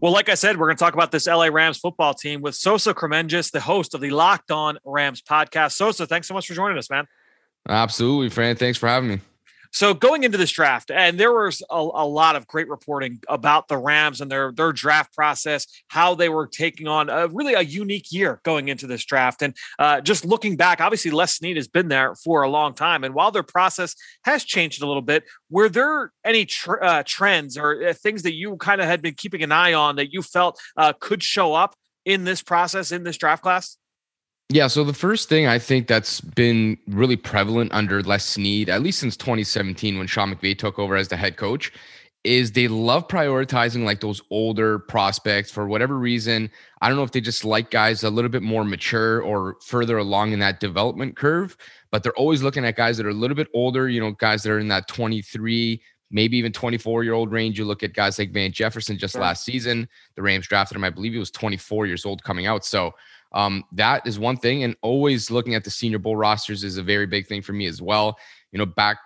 [0.00, 2.54] Well, like I said, we're going to talk about this LA Rams football team with
[2.54, 5.72] Sosa Kremenjas, the host of the Locked On Rams podcast.
[5.72, 7.06] Sosa, thanks so much for joining us, man.
[7.68, 8.56] Absolutely, Fran.
[8.56, 9.20] Thanks for having me.
[9.72, 13.68] So going into this draft, and there was a, a, lot of great reporting about
[13.68, 17.60] the Rams and their their draft process, how they were taking on a really a
[17.60, 19.42] unique year going into this draft.
[19.42, 23.04] And uh, just looking back, obviously Les Snead has been there for a long time,
[23.04, 23.94] and while their process
[24.24, 28.34] has changed a little bit, were there any tr- uh, trends or uh, things that
[28.34, 31.54] you kind of had been keeping an eye on that you felt uh, could show
[31.54, 33.76] up in this process in this draft class?
[34.50, 38.82] Yeah, so the first thing I think that's been really prevalent under Les Snead, at
[38.82, 41.70] least since 2017 when Sean McVay took over as the head coach,
[42.24, 46.50] is they love prioritizing like those older prospects for whatever reason.
[46.80, 49.98] I don't know if they just like guys a little bit more mature or further
[49.98, 51.54] along in that development curve,
[51.90, 54.42] but they're always looking at guys that are a little bit older, you know, guys
[54.44, 55.80] that are in that 23
[56.10, 57.58] maybe even 24 year old range.
[57.58, 59.86] You look at guys like Van Jefferson just last season.
[60.14, 62.64] The Rams drafted him, I believe he was 24 years old coming out.
[62.64, 62.94] So
[63.32, 64.64] um, that is one thing.
[64.64, 67.66] And always looking at the Senior Bowl rosters is a very big thing for me
[67.66, 68.18] as well.
[68.52, 68.98] You know, back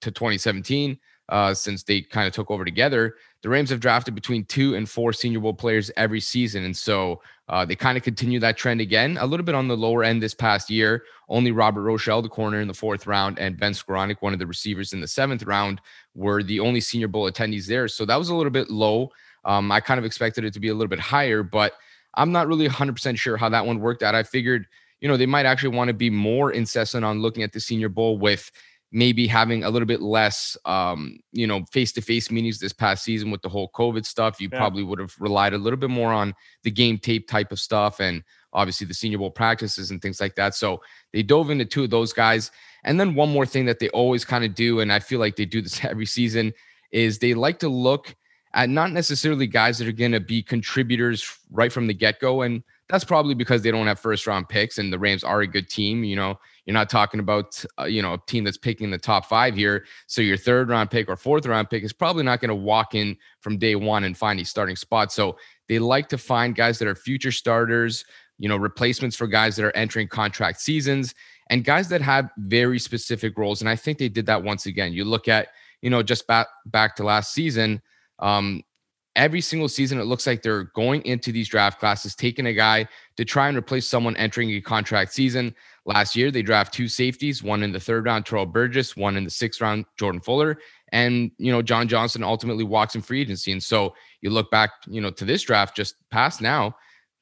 [0.00, 4.44] to 2017, uh, since they kind of took over together, the Rams have drafted between
[4.44, 6.64] two and four Senior Bowl players every season.
[6.64, 9.76] And so uh, they kind of continue that trend again, a little bit on the
[9.76, 11.04] lower end this past year.
[11.28, 14.46] Only Robert Rochell, the corner in the fourth round, and Ben Skowronek, one of the
[14.46, 15.80] receivers in the seventh round,
[16.14, 17.88] were the only Senior Bowl attendees there.
[17.88, 19.10] So that was a little bit low.
[19.44, 21.72] Um, I kind of expected it to be a little bit higher, but
[22.14, 24.14] I'm not really 100% sure how that one worked out.
[24.14, 24.66] I figured,
[25.00, 27.88] you know, they might actually want to be more incessant on looking at the Senior
[27.88, 28.50] Bowl with
[28.92, 33.04] maybe having a little bit less, um, you know, face to face meetings this past
[33.04, 34.40] season with the whole COVID stuff.
[34.40, 34.58] You yeah.
[34.58, 36.34] probably would have relied a little bit more on
[36.64, 40.34] the game tape type of stuff and obviously the Senior Bowl practices and things like
[40.34, 40.54] that.
[40.54, 40.82] So
[41.12, 42.50] they dove into two of those guys.
[42.82, 45.36] And then one more thing that they always kind of do, and I feel like
[45.36, 46.52] they do this every season,
[46.90, 48.16] is they like to look
[48.54, 52.42] at not necessarily guys that are going to be contributors right from the get go.
[52.42, 55.46] And that's probably because they don't have first round picks and the Rams are a
[55.46, 56.02] good team.
[56.02, 59.26] You know, you're not talking about, uh, you know, a team that's picking the top
[59.26, 59.86] five here.
[60.08, 62.96] So your third round pick or fourth round pick is probably not going to walk
[62.96, 65.12] in from day one and find a starting spot.
[65.12, 65.38] So
[65.68, 68.04] they like to find guys that are future starters,
[68.38, 71.14] you know, replacements for guys that are entering contract seasons
[71.50, 73.60] and guys that have very specific roles.
[73.60, 74.92] And I think they did that once again.
[74.92, 75.48] You look at,
[75.82, 77.80] you know, just back back to last season,
[78.20, 78.62] um,
[79.16, 82.86] every single season, it looks like they're going into these draft classes, taking a guy
[83.16, 85.54] to try and replace someone entering a contract season.
[85.84, 89.24] Last year, they draft two safeties, one in the third round, Terrell Burgess, one in
[89.24, 90.58] the sixth round, Jordan Fuller.
[90.92, 93.52] And, you know, John Johnson ultimately walks in free agency.
[93.52, 96.76] And so you look back, you know, to this draft just past now,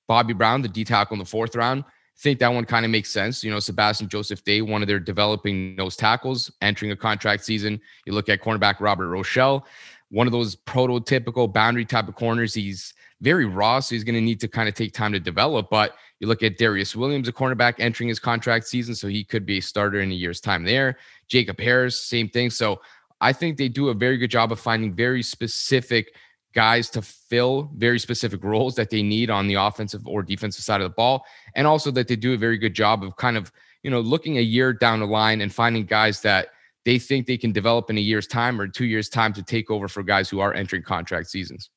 [0.09, 1.85] Bobby Brown, the D tackle in the fourth round.
[1.85, 3.45] I think that one kind of makes sense.
[3.45, 7.81] You know, Sebastian Joseph Day, one of their developing nose tackles, entering a contract season.
[8.07, 9.63] You look at cornerback Robert Rochell
[10.11, 12.55] one of those prototypical boundary type of corners.
[12.55, 15.69] He's very raw, so he's going to need to kind of take time to develop.
[15.71, 19.45] But you look at Darius Williams, a cornerback entering his contract season, so he could
[19.45, 20.99] be a starter in a year's time there.
[21.29, 22.51] Jacob Harris, same thing.
[22.51, 22.81] So
[23.21, 26.15] I think they do a very good job of finding very specific
[26.55, 30.81] guys to fill very specific roles that they need on the offensive or defensive side
[30.81, 31.25] of the ball.
[31.55, 33.53] And also that they do a very good job of kind of,
[33.83, 36.49] you know, looking a year down the line and finding guys that
[36.89, 39.71] they think they can develop in a year's time or two years' time to take
[39.71, 41.69] over for guys who are entering contract seasons.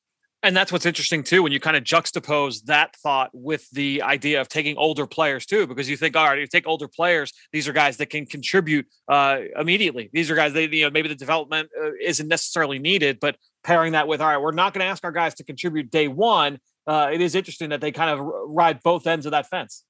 [0.42, 4.40] And that's what's interesting too, when you kind of juxtapose that thought with the idea
[4.40, 7.68] of taking older players too, because you think, all right, you take older players; these
[7.68, 10.08] are guys that can contribute uh, immediately.
[10.14, 13.92] These are guys, they you know maybe the development uh, isn't necessarily needed, but pairing
[13.92, 16.58] that with, all right, we're not going to ask our guys to contribute day one.
[16.86, 19.84] Uh, it is interesting that they kind of ride both ends of that fence.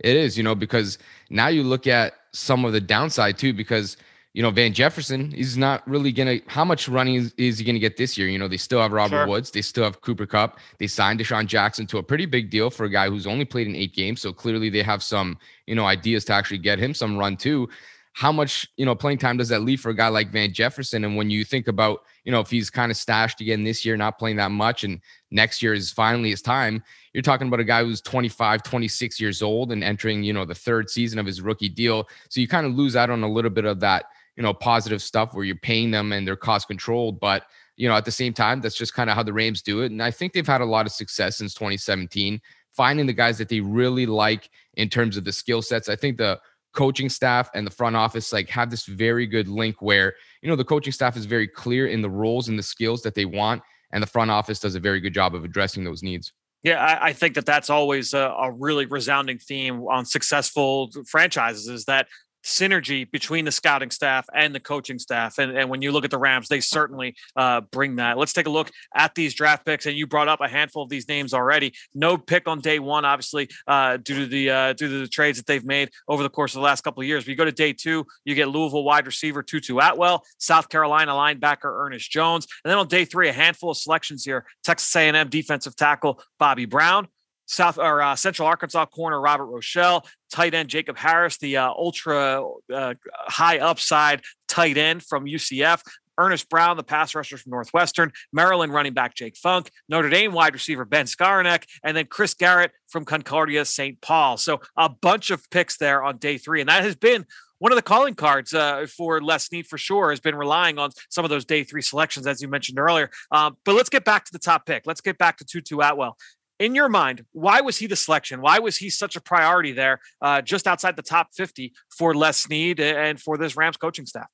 [0.00, 0.98] It is, you know, because
[1.28, 3.96] now you look at some of the downside too, because
[4.32, 7.64] you know, Van Jefferson, is not really going to, how much running is, is he
[7.64, 8.28] going to get this year?
[8.28, 9.26] You know, they still have Robert sure.
[9.26, 10.60] Woods, they still have Cooper Kupp.
[10.78, 13.66] They signed DeSean Jackson to a pretty big deal for a guy who's only played
[13.66, 14.20] in eight games.
[14.20, 17.68] So clearly they have some, you know, ideas to actually get him some run too.
[18.12, 21.04] How much, you know, playing time does that leave for a guy like Van Jefferson?
[21.04, 23.96] And when you think about, you know, if he's kind of stashed again this year,
[23.96, 25.00] not playing that much, and
[25.30, 29.42] next year is finally his time, you're talking about a guy who's 25, 26 years
[29.42, 32.08] old and entering, you know, the third season of his rookie deal.
[32.28, 34.06] So you kind of lose out on a little bit of that
[34.40, 37.20] you know, positive stuff where you're paying them and they're cost controlled.
[37.20, 37.44] But,
[37.76, 39.90] you know, at the same time, that's just kind of how the Rams do it.
[39.92, 42.40] And I think they've had a lot of success since 2017,
[42.72, 45.90] finding the guys that they really like in terms of the skill sets.
[45.90, 46.40] I think the
[46.72, 50.56] coaching staff and the front office like have this very good link where, you know,
[50.56, 53.60] the coaching staff is very clear in the roles and the skills that they want.
[53.92, 56.32] And the front office does a very good job of addressing those needs.
[56.62, 61.68] Yeah, I, I, think that that's always a, a, really resounding theme on successful franchises
[61.68, 62.06] is that
[62.44, 65.38] synergy between the scouting staff and the coaching staff.
[65.38, 68.18] And, and when you look at the Rams, they certainly uh, bring that.
[68.18, 69.86] Let's take a look at these draft picks.
[69.86, 71.74] And you brought up a handful of these names already.
[71.94, 75.38] No pick on day one, obviously, uh, due to the uh, due to the trades
[75.38, 77.24] that they've made over the course of the last couple of years.
[77.24, 81.12] But you go to day two, you get Louisville wide receiver Tutu Atwell, South Carolina
[81.12, 85.28] linebacker Ernest Jones, and then on day three, a handful of selections here: Texas A&M
[85.28, 87.08] defensive tackle Bobby Brown.
[87.50, 92.46] South or uh, Central Arkansas corner Robert Rochell, tight end Jacob Harris, the uh, ultra
[92.72, 95.82] uh, high upside tight end from UCF.
[96.16, 100.52] Earnest Brown, the pass rusher from Northwestern, Maryland running back Jake Funk, Notre Dame wide
[100.52, 104.00] receiver Ben Skowronek, and then Chris Garrett from Concordia St.
[104.02, 104.36] Paul.
[104.36, 106.60] So a bunch of picks there on day three.
[106.60, 107.24] And that has been
[107.58, 110.90] one of the calling cards uh, for Les Snead for sure has been relying on
[111.08, 113.10] some of those day three selections, as you mentioned earlier.
[113.30, 114.82] Um, but let's get back to the top pick.
[114.86, 116.16] Let's get back to Tutu Atwell
[116.60, 118.42] in your mind, why was he the selection?
[118.42, 122.36] Why was he such a priority there, uh, just outside the top 50 for Les
[122.36, 124.28] Snead and for this Rams coaching staff?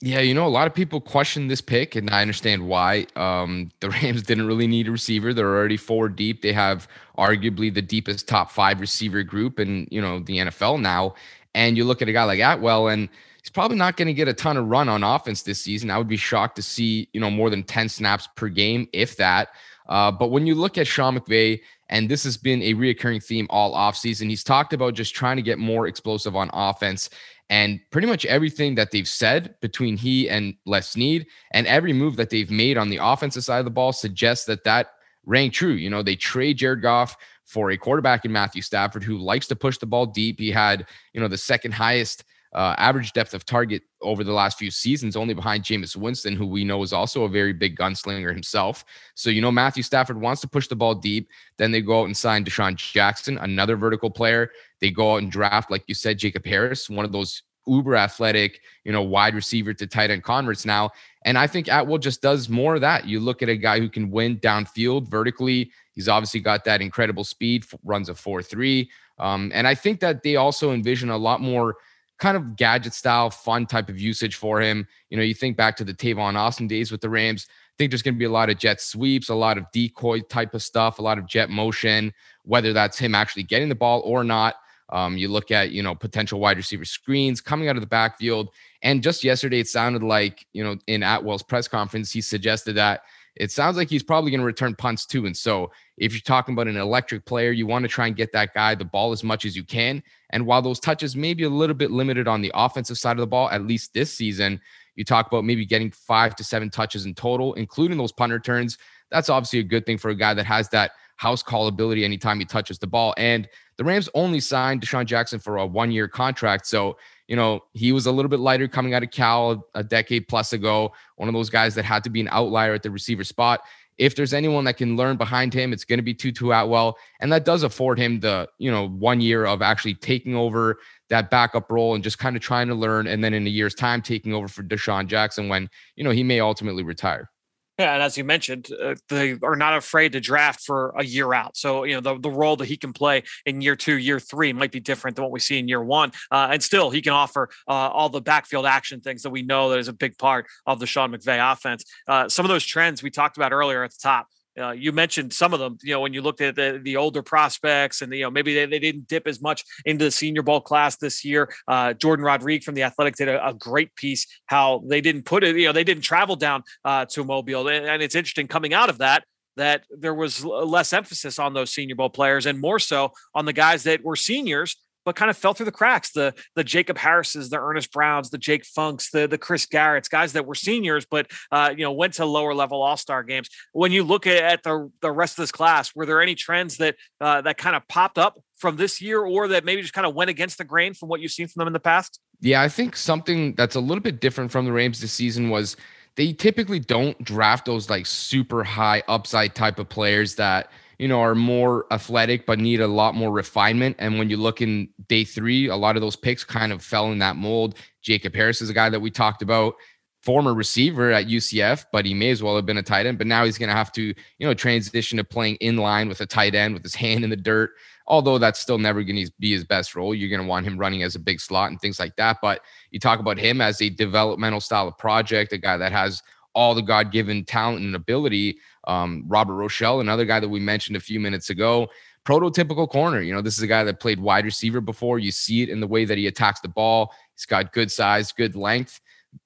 [0.00, 3.06] Yeah, you know, a lot of people question this pick, and I understand why.
[3.14, 6.42] Um, the Rams didn't really need a receiver; they're already four deep.
[6.42, 11.14] They have arguably the deepest top five receiver group in you know the NFL now.
[11.54, 13.08] And you look at a guy like Atwell, and
[13.42, 15.88] he's probably not going to get a ton of run on offense this season.
[15.88, 19.18] I would be shocked to see you know more than ten snaps per game, if
[19.18, 19.50] that.
[19.92, 23.46] Uh, but when you look at Sean McVay, and this has been a reoccurring theme
[23.50, 27.10] all offseason, he's talked about just trying to get more explosive on offense.
[27.50, 32.16] And pretty much everything that they've said between he and Les Snead and every move
[32.16, 34.92] that they've made on the offensive side of the ball suggests that that
[35.26, 35.72] rang true.
[35.72, 37.14] You know, they trade Jared Goff
[37.44, 40.40] for a quarterback in Matthew Stafford who likes to push the ball deep.
[40.40, 42.24] He had, you know, the second highest
[42.54, 46.46] uh, average depth of target over the last few seasons, only behind Jameis Winston, who
[46.46, 48.84] we know is also a very big gunslinger himself.
[49.14, 51.28] So, you know, Matthew Stafford wants to push the ball deep.
[51.56, 54.50] Then they go out and sign DeSean Jackson, another vertical player.
[54.80, 58.60] They go out and draft, like you said, Jacob Harris, one of those uber athletic,
[58.84, 60.90] you know, wide receiver to tight end converts now.
[61.24, 63.06] And I think Atwell just does more of that.
[63.06, 65.70] You look at a guy who can win downfield vertically.
[65.92, 68.90] He's obviously got that incredible speed, runs a 4 3.
[69.18, 71.76] Um, and I think that they also envision a lot more
[72.22, 74.86] kind of gadget style, fun type of usage for him.
[75.10, 77.48] You know, you think back to the Tavon Austin days with the Rams.
[77.50, 80.20] I think there's going to be a lot of jet sweeps, a lot of decoy
[80.20, 82.12] type of stuff, a lot of jet motion,
[82.44, 84.54] whether that's him actually getting the ball or not.
[84.90, 88.50] Um, you look at, you know, potential wide receiver screens coming out of the backfield.
[88.82, 93.02] And just yesterday, it sounded like, you know, in Atwell's press conference, he suggested that
[93.34, 95.26] it sounds like he's probably going to return punts too.
[95.26, 98.32] And so, if you're talking about an electric player, you want to try and get
[98.32, 100.02] that guy the ball as much as you can.
[100.30, 103.20] And while those touches may be a little bit limited on the offensive side of
[103.20, 104.60] the ball, at least this season,
[104.96, 108.78] you talk about maybe getting five to seven touches in total, including those punt returns.
[109.10, 112.38] That's obviously a good thing for a guy that has that house call ability anytime
[112.38, 113.14] he touches the ball.
[113.16, 116.66] And the Rams only signed DeSean Jackson for a one year contract.
[116.66, 116.96] So
[117.32, 120.52] you know, he was a little bit lighter coming out of Cal a decade plus
[120.52, 123.62] ago, one of those guys that had to be an outlier at the receiver spot.
[123.98, 126.96] If there's anyone that can learn behind him, it's going to be Tutu Atwell.
[127.20, 130.78] And that does afford him the, you know, one year of actually taking over
[131.08, 133.06] that backup role and just kind of trying to learn.
[133.06, 136.22] And then in a year's time, taking over for DeSean Jackson when, you know, he
[136.22, 137.30] may ultimately retire.
[137.78, 141.32] Yeah, and as you mentioned, uh, they are not afraid to draft for a year
[141.32, 141.56] out.
[141.56, 144.52] So you know the, the role that he can play in year two, year three
[144.52, 147.14] might be different than what we see in year one, uh, and still he can
[147.14, 150.46] offer uh, all the backfield action things that we know that is a big part
[150.66, 151.84] of the Sean McVay offense.
[152.06, 154.26] Uh, some of those trends we talked about earlier at the top.
[154.60, 157.22] Uh, you mentioned some of them, you know, when you looked at the, the older
[157.22, 160.60] prospects and, you know, maybe they, they didn't dip as much into the senior bowl
[160.60, 161.50] class this year.
[161.66, 165.44] Uh, Jourdan Rodrigue from the Athletic did a, a, great piece how they didn't put
[165.44, 167.68] it, you know, they didn't travel down uh, to Mobile.
[167.68, 169.24] And, and it's interesting coming out of that,
[169.56, 173.52] that there was less emphasis on those senior bowl players and more so on the
[173.52, 176.12] guys that were seniors but kind of fell through the cracks.
[176.12, 180.32] The the Jacob Harrises, the Earnest Browns, the Jake Funks, the the Chris Garrett's, guys
[180.32, 183.48] that were seniors, but uh, you know went to lower level All Star games.
[183.72, 186.96] When you look at the the rest of this class, were there any trends that
[187.20, 190.14] uh, that kind of popped up from this year, or that maybe just kind of
[190.14, 192.20] went against the grain from what you've seen from them in the past?
[192.40, 195.76] Yeah, I think something that's a little bit different from the Rams this season was
[196.16, 200.70] they typically don't draft those like super high upside type of players that
[201.02, 203.96] you know, are more athletic but need a lot more refinement.
[203.98, 207.10] And when you look in day three, a lot of those picks kind of fell
[207.10, 207.76] in that mold.
[208.02, 209.74] Jacob Harris is a guy that we talked about,
[210.22, 213.18] former receiver at UCF, but he may as well have been a tight end.
[213.18, 216.20] But now he's going to have to, you know, transition to playing in line with
[216.20, 217.72] a tight end with his hand in the dirt.
[218.06, 220.14] Although that's still never going to be his best role.
[220.14, 222.36] You're going to want him running as a big slot and things like that.
[222.40, 222.60] But
[222.92, 226.22] you talk about him as a developmental style of project, a guy that has
[226.54, 228.58] all the God given talent and ability.
[228.84, 231.88] Um, Robert Rochell, another guy that we mentioned a few minutes ago,
[232.24, 233.20] prototypical corner.
[233.20, 235.18] You know, this is a guy that played wide receiver before.
[235.18, 237.12] You see it in the way that he attacks the ball.
[237.34, 239.00] He's got good size, good length,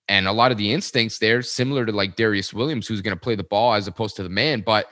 [0.08, 3.20] and a lot of the instincts there, similar to like Darious Williams, who's going to
[3.20, 4.62] play the ball as opposed to the man.
[4.64, 4.86] But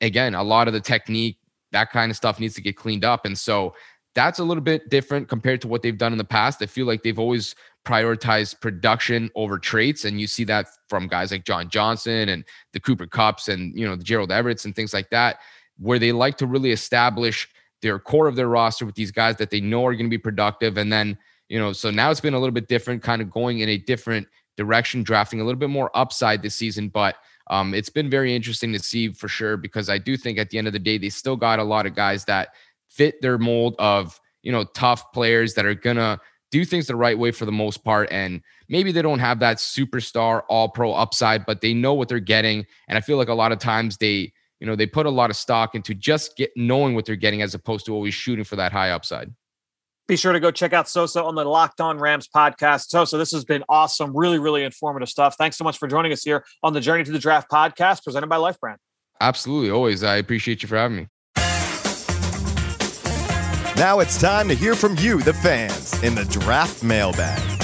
[0.00, 1.38] again, a lot of the technique,
[1.72, 3.26] that kind of stuff needs to get cleaned up.
[3.26, 3.74] And so
[4.14, 6.62] that's a little bit different compared to what they've done in the past.
[6.62, 7.54] I feel like they've always
[7.86, 10.04] prioritized production over traits.
[10.04, 13.86] And you see that from guys like John Johnson and the Cooper Kupps and, you
[13.86, 15.38] know, the Gerald Everett's and things like that,
[15.78, 17.48] where they like to really establish
[17.82, 20.18] their core of their roster with these guys that they know are going to be
[20.18, 20.76] productive.
[20.76, 21.16] And then,
[21.48, 23.78] you know, so now it's been a little bit different, kind of going in a
[23.78, 24.26] different
[24.56, 26.88] direction, drafting a little bit more upside this season.
[26.88, 27.16] But
[27.48, 30.58] um, it's been very interesting to see for sure, because I do think at the
[30.58, 32.48] end of the day, they still got a lot of guys that
[32.88, 36.18] fit their mold of you know tough players that are gonna
[36.56, 38.40] do things the right way for the most part and
[38.70, 42.64] maybe they don't have that superstar all pro upside but they know what they're getting
[42.88, 45.28] and i feel like a lot of times they you know they put a lot
[45.28, 48.56] of stock into just get knowing what they're getting as opposed to always shooting for
[48.56, 49.30] that high upside
[50.08, 52.88] Be sure to go check out Sosa on the Locked On Rams podcast.
[52.88, 54.16] Sosa, this has been awesome.
[54.16, 55.34] Really, really informative stuff.
[55.36, 58.28] Thanks so much for joining us here on the Journey to the Draft podcast presented
[58.28, 58.78] by Life Brand.
[59.20, 59.68] Absolutely.
[59.68, 60.04] Always.
[60.04, 61.08] I appreciate you for having me.
[63.76, 67.55] Now it's time to hear from you, the fans, in the draft mailbag.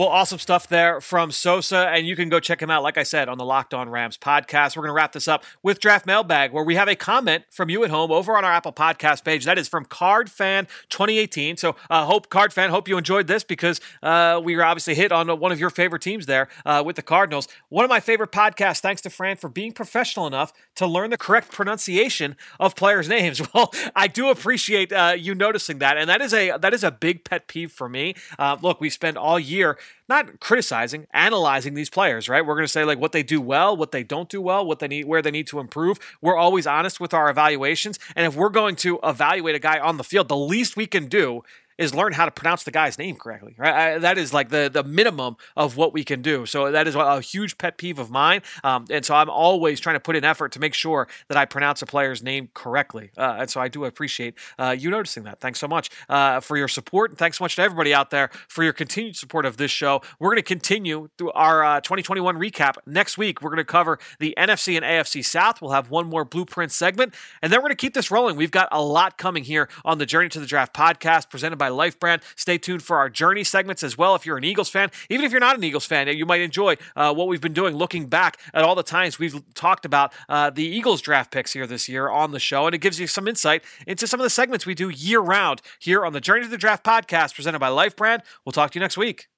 [0.00, 3.02] Well, awesome stuff there from Sosa, and you can go check him out, like I
[3.02, 4.74] said, on the Locked On Rams podcast.
[4.74, 7.68] We're going to wrap this up with Draft Mailbag, where we have a comment from
[7.68, 9.44] you at home over on our Apple Podcast page.
[9.44, 11.58] That is from Card Fan 2018.
[11.58, 15.12] So, uh, hope Card Fan, hope you enjoyed this because uh, we were obviously hit
[15.12, 17.46] on one of your favorite teams there uh, with the Cardinals.
[17.68, 18.80] One of my favorite podcasts.
[18.80, 23.42] Thanks to Fran for being professional enough to learn the correct pronunciation of players' names.
[23.52, 26.90] Well, I do appreciate uh, you noticing that, and that is a that is a
[26.90, 28.14] big pet peeve for me.
[28.38, 29.76] Uh, look, we spend all year
[30.08, 32.44] not criticizing, analyzing these players, right?
[32.44, 34.78] We're going to say like what they do well, what they don't do well, what
[34.78, 35.98] they need, where they need to improve.
[36.20, 37.98] We're always honest with our evaluations.
[38.16, 41.06] And if we're going to evaluate a guy on the field, the least we can
[41.06, 41.42] do
[41.80, 43.54] is learn how to pronounce the guy's name correctly.
[43.56, 46.46] Right, I, that is like the the minimum of what we can do.
[46.46, 49.96] So that is a huge pet peeve of mine, um, and so I'm always trying
[49.96, 53.10] to put in effort to make sure that I pronounce a player's name correctly.
[53.16, 55.40] Uh, and so I do appreciate uh, you noticing that.
[55.40, 58.28] Thanks so much uh, for your support, and thanks so much to everybody out there
[58.48, 60.02] for your continued support of this show.
[60.18, 63.40] We're going to continue through our uh, 2021 recap next week.
[63.40, 65.62] We're going to cover the NFC and AFC South.
[65.62, 68.36] We'll have one more blueprint segment, and then we're going to keep this rolling.
[68.36, 71.69] We've got a lot coming here on the Journey to the Draft podcast presented by
[71.72, 72.22] Life Brand.
[72.36, 74.14] Stay tuned for our journey segments as well.
[74.14, 76.76] If you're an Eagles fan, even if you're not an Eagles fan, you might enjoy
[76.96, 80.50] uh, what we've been doing, looking back at all the times we've talked about uh,
[80.50, 82.66] the Eagles draft picks here this year on the show.
[82.66, 85.62] And it gives you some insight into some of the segments we do year round
[85.78, 88.22] here on the Journey to the Draft podcast presented by Life Brand.
[88.44, 89.29] We'll talk to you next week.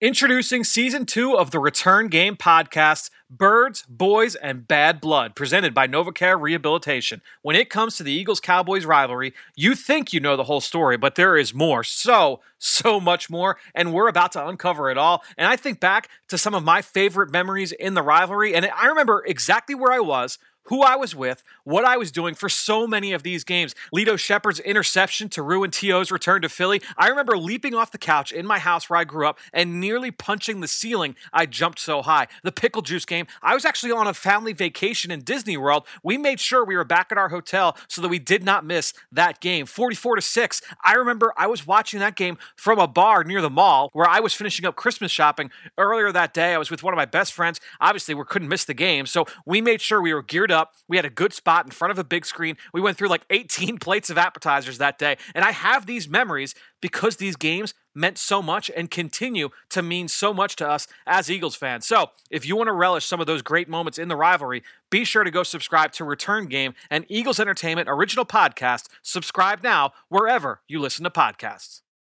[0.00, 5.88] Introducing season two of the Return Game podcast, Birds, Boys, and Bad Blood, presented by
[5.88, 7.20] NovaCare Rehabilitation.
[7.42, 10.96] When it comes to the Eagles Cowboys rivalry, you think you know the whole story,
[10.96, 11.82] but there is more.
[11.82, 13.58] So, so much more.
[13.74, 15.24] And we're about to uncover it all.
[15.36, 18.86] And I think back to some of my favorite memories in the rivalry, and I
[18.86, 20.38] remember exactly where I was
[20.68, 23.74] who I was with, what I was doing for so many of these games.
[23.94, 26.82] Lito Sheppard's interception to ruin T.O.'s return to Philly.
[26.96, 30.10] I remember leaping off the couch in my house where I grew up and nearly
[30.10, 31.16] punching the ceiling.
[31.32, 32.28] I jumped so high.
[32.42, 33.26] The pickle juice game.
[33.42, 35.86] I was actually on a family vacation in Disney World.
[36.02, 38.92] We made sure we were back at our hotel so that we did not miss
[39.10, 39.64] that game.
[39.64, 40.62] 44 to 6.
[40.84, 44.20] I remember I was watching that game from a bar near the mall where I
[44.20, 46.54] was finishing up Christmas shopping earlier that day.
[46.54, 47.60] I was with one of my best friends.
[47.80, 49.06] Obviously, we couldn't miss the game.
[49.06, 50.74] So we made sure we were geared up up.
[50.88, 52.56] We had a good spot in front of a big screen.
[52.72, 55.16] We went through like 18 plates of appetizers that day.
[55.34, 60.08] And I have these memories because these games meant so much and continue to mean
[60.08, 61.86] so much to us as Eagles fans.
[61.86, 65.04] So, if you want to relish some of those great moments in the rivalry, be
[65.04, 68.88] sure to go subscribe to Return Game and Eagles Entertainment original podcast.
[69.02, 71.80] Subscribe now wherever you listen to podcasts.